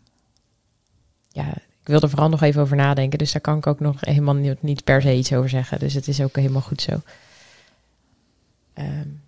Ja, 1.28 1.48
ik 1.54 1.94
wil 1.94 2.00
er 2.00 2.08
vooral 2.08 2.28
nog 2.28 2.42
even 2.42 2.62
over 2.62 2.76
nadenken. 2.76 3.18
Dus 3.18 3.32
daar 3.32 3.40
kan 3.40 3.56
ik 3.56 3.66
ook 3.66 3.80
nog 3.80 3.96
helemaal 4.00 4.34
niet, 4.34 4.62
niet 4.62 4.84
per 4.84 5.02
se 5.02 5.14
iets 5.14 5.32
over 5.32 5.48
zeggen. 5.48 5.78
Dus 5.78 5.94
het 5.94 6.08
is 6.08 6.20
ook 6.20 6.36
helemaal 6.36 6.62
goed 6.62 6.82
zo. 6.82 7.00
Um, 8.78 9.22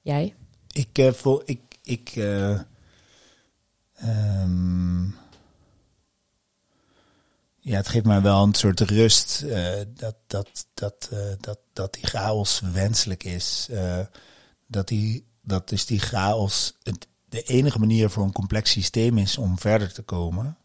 jij? 0.00 0.34
Ik 0.72 0.98
uh, 0.98 1.12
voel, 1.12 1.42
ik, 1.44 1.60
ik, 1.82 2.16
uh, 2.16 2.60
um, 4.04 5.16
ja, 7.58 7.76
het 7.76 7.88
geeft 7.88 8.04
mij 8.04 8.22
wel 8.22 8.42
een 8.42 8.54
soort 8.54 8.80
rust 8.80 9.42
uh, 9.44 9.70
dat, 9.88 10.16
dat, 10.26 10.66
dat, 10.74 11.10
dat, 11.40 11.58
dat 11.72 11.92
die 11.92 12.06
chaos 12.06 12.60
wenselijk 12.60 13.24
is. 13.24 13.68
dat, 14.66 14.88
die, 14.88 15.26
dat 15.42 15.68
dus 15.68 15.86
die 15.86 16.00
chaos 16.00 16.76
de 17.28 17.42
enige 17.42 17.78
manier 17.78 18.10
voor 18.10 18.24
een 18.24 18.32
complex 18.32 18.70
systeem 18.70 19.18
is 19.18 19.38
om 19.38 19.58
verder 19.58 19.92
te 19.92 20.02
komen. 20.02 20.58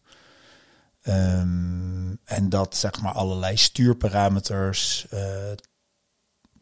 Um, 1.02 2.18
en 2.24 2.48
dat 2.48 2.76
zeg 2.76 3.00
maar 3.00 3.12
allerlei 3.12 3.56
stuurparameters. 3.56 5.06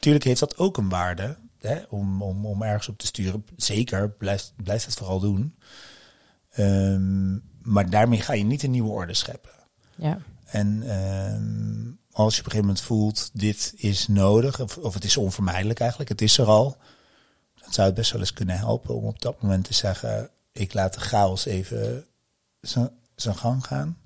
Uh, 0.02 0.08
tuurlijk 0.08 0.24
heeft 0.24 0.40
dat 0.40 0.58
ook 0.58 0.76
een 0.76 0.88
waarde 0.88 1.36
hè, 1.58 1.82
om, 1.88 2.22
om, 2.22 2.46
om 2.46 2.62
ergens 2.62 2.88
op 2.88 2.98
te 2.98 3.06
sturen. 3.06 3.44
Zeker, 3.56 4.10
blijf, 4.10 4.52
blijf 4.56 4.84
het 4.84 4.94
vooral 4.94 5.20
doen. 5.20 5.54
Um, 6.58 7.42
maar 7.62 7.90
daarmee 7.90 8.20
ga 8.20 8.32
je 8.32 8.44
niet 8.44 8.62
een 8.62 8.70
nieuwe 8.70 8.90
orde 8.90 9.14
scheppen. 9.14 9.50
Ja. 9.94 10.18
En 10.44 10.96
um, 11.34 11.98
als 12.10 12.34
je 12.34 12.40
op 12.40 12.46
een 12.46 12.52
gegeven 12.52 12.66
moment 12.66 12.80
voelt, 12.80 13.30
dit 13.32 13.72
is 13.76 14.08
nodig, 14.08 14.60
of, 14.60 14.78
of 14.78 14.94
het 14.94 15.04
is 15.04 15.16
onvermijdelijk 15.16 15.80
eigenlijk, 15.80 16.10
het 16.10 16.22
is 16.22 16.38
er 16.38 16.46
al, 16.46 16.76
dan 17.54 17.72
zou 17.72 17.86
het 17.86 17.96
best 17.96 18.12
wel 18.12 18.20
eens 18.20 18.32
kunnen 18.32 18.58
helpen 18.58 18.94
om 18.94 19.04
op 19.04 19.22
dat 19.22 19.42
moment 19.42 19.64
te 19.64 19.74
zeggen, 19.74 20.30
ik 20.52 20.74
laat 20.74 20.94
de 20.94 21.00
chaos 21.00 21.44
even 21.44 22.06
zijn 23.14 23.36
gang 23.36 23.66
gaan. 23.66 23.98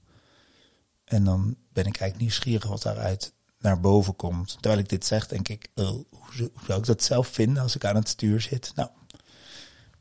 En 1.04 1.24
dan 1.24 1.56
ben 1.72 1.86
ik 1.86 1.96
eigenlijk 1.96 2.20
nieuwsgierig 2.20 2.66
wat 2.66 2.82
daaruit 2.82 3.32
naar 3.58 3.80
boven 3.80 4.16
komt. 4.16 4.56
Terwijl 4.60 4.80
ik 4.80 4.88
dit 4.88 5.06
zeg, 5.06 5.26
denk 5.26 5.48
ik, 5.48 5.68
oh, 5.74 5.88
hoe, 6.10 6.50
zou 6.66 6.78
ik 6.78 6.86
dat 6.86 7.02
zelf 7.02 7.28
vinden 7.28 7.62
als 7.62 7.76
ik 7.76 7.84
aan 7.84 7.94
het 7.94 8.08
stuur 8.08 8.40
zit? 8.40 8.72
Nou, 8.74 8.88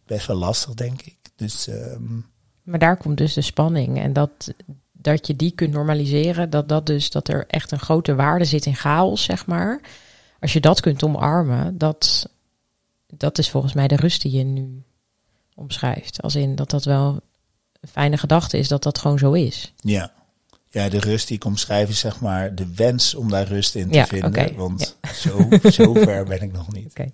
best 0.06 0.28
wel 0.28 0.36
lastig, 0.36 0.74
denk 0.74 1.02
ik. 1.02 1.18
Dus, 1.36 1.68
um... 1.68 2.26
Maar 2.64 2.80
daar 2.80 2.98
komt 2.98 3.18
dus 3.18 3.34
de 3.34 3.42
spanning. 3.42 4.00
En 4.00 4.14
dat, 4.14 4.54
dat 4.92 5.28
je 5.28 5.36
die 5.36 5.52
kunt 5.52 5.74
normaliseren, 5.74 6.50
dat, 6.50 6.70
dat, 6.70 6.86
dus, 6.86 7.10
dat 7.10 7.28
er 7.28 7.48
echt 7.48 7.72
een 7.72 7.80
grote 7.80 8.16
waarde 8.16 8.46
zit 8.46 8.66
in 8.66 8.76
chaos, 8.76 9.24
zeg 9.24 9.46
maar. 9.46 9.82
Als 10.40 10.54
je 10.54 10.60
dat 10.60 10.80
kunt 10.80 11.04
omarmen, 11.04 11.78
dat, 11.78 12.30
dat 13.08 13.38
is 13.38 13.50
volgens 13.50 13.74
mij 13.74 13.88
de 13.88 13.96
rust 13.96 14.22
die 14.22 14.32
je 14.32 14.44
nu 14.44 14.84
omschrijft. 15.56 16.22
Als 16.22 16.36
in 16.36 16.56
dat 16.56 16.70
dat 16.70 16.84
wel 16.84 17.20
een 17.82 17.90
fijne 17.90 18.18
gedachte 18.18 18.58
is, 18.58 18.68
dat 18.68 18.84
dat 18.84 18.98
gewoon 18.98 19.18
zo 19.18 19.32
is. 19.32 19.74
Ja 19.76 20.14
ja, 20.76 20.90
de 20.90 21.00
rust 21.00 21.28
die 21.28 21.36
ik 21.36 21.46
omschrijf 21.46 21.90
is 21.90 22.00
zeg 22.00 22.22
maar 22.22 22.56
de 22.56 22.74
wens 22.76 23.16
om 23.16 23.30
daar 23.30 23.48
rust 23.48 23.76
in 23.76 23.90
te 23.90 24.06
vinden. 24.08 24.56
Want 24.56 24.98
zo, 25.14 25.48
zo 25.72 25.94
ver 26.04 26.26
ben 26.26 26.42
ik 26.42 26.52
nog 26.52 26.74
niet. 26.74 26.90
Okay. 26.90 27.12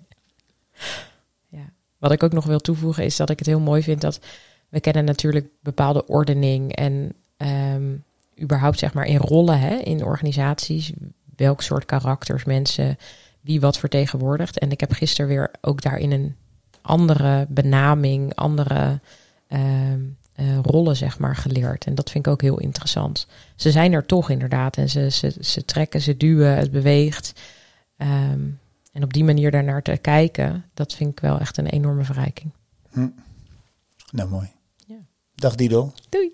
Ja. 1.48 1.70
Wat 1.98 2.12
ik 2.12 2.22
ook 2.22 2.32
nog 2.32 2.44
wil 2.44 2.60
toevoegen 2.60 3.04
is 3.04 3.16
dat 3.16 3.30
ik 3.30 3.38
het 3.38 3.48
heel 3.48 3.60
mooi 3.60 3.82
vind 3.82 4.00
dat 4.00 4.20
we 4.68 4.80
kennen 4.80 5.04
natuurlijk 5.04 5.48
bepaalde 5.60 6.06
ordening 6.06 6.74
en 6.74 7.14
um, 7.36 8.04
überhaupt 8.40 8.78
zeg 8.78 8.94
maar 8.94 9.06
in 9.06 9.16
rollen 9.16 9.58
hè, 9.58 9.76
in 9.76 10.04
organisaties. 10.04 10.92
Welk 11.36 11.62
soort 11.62 11.84
karakters 11.84 12.44
mensen 12.44 12.96
wie 13.40 13.60
wat 13.60 13.78
vertegenwoordigt. 13.78 14.58
En 14.58 14.70
ik 14.70 14.80
heb 14.80 14.92
gisteren 14.92 15.28
weer 15.28 15.50
ook 15.60 15.82
daarin 15.82 16.12
een 16.12 16.36
andere 16.80 17.46
benaming, 17.48 18.34
andere 18.34 19.00
um, 19.48 20.16
uh, 20.36 20.58
rollen, 20.62 20.96
zeg 20.96 21.18
maar, 21.18 21.36
geleerd. 21.36 21.84
En 21.84 21.94
dat 21.94 22.10
vind 22.10 22.26
ik 22.26 22.32
ook 22.32 22.42
heel 22.42 22.58
interessant. 22.58 23.26
Ze 23.56 23.70
zijn 23.70 23.92
er 23.92 24.06
toch 24.06 24.30
inderdaad. 24.30 24.76
En 24.76 24.88
ze, 24.88 25.10
ze, 25.10 25.34
ze 25.40 25.64
trekken, 25.64 26.00
ze 26.00 26.16
duwen, 26.16 26.56
het 26.56 26.70
beweegt. 26.70 27.32
Um, 27.96 28.60
en 28.92 29.02
op 29.02 29.12
die 29.12 29.24
manier 29.24 29.50
daarnaar 29.50 29.82
te 29.82 29.96
kijken, 29.96 30.64
dat 30.74 30.94
vind 30.94 31.10
ik 31.10 31.20
wel 31.20 31.38
echt 31.38 31.56
een 31.56 31.66
enorme 31.66 32.04
verrijking. 32.04 32.50
Hm. 32.90 33.08
Nou, 34.10 34.28
mooi. 34.28 34.50
Ja. 34.86 34.96
Dag 35.34 35.54
Dido. 35.54 35.92
Doei. 36.08 36.32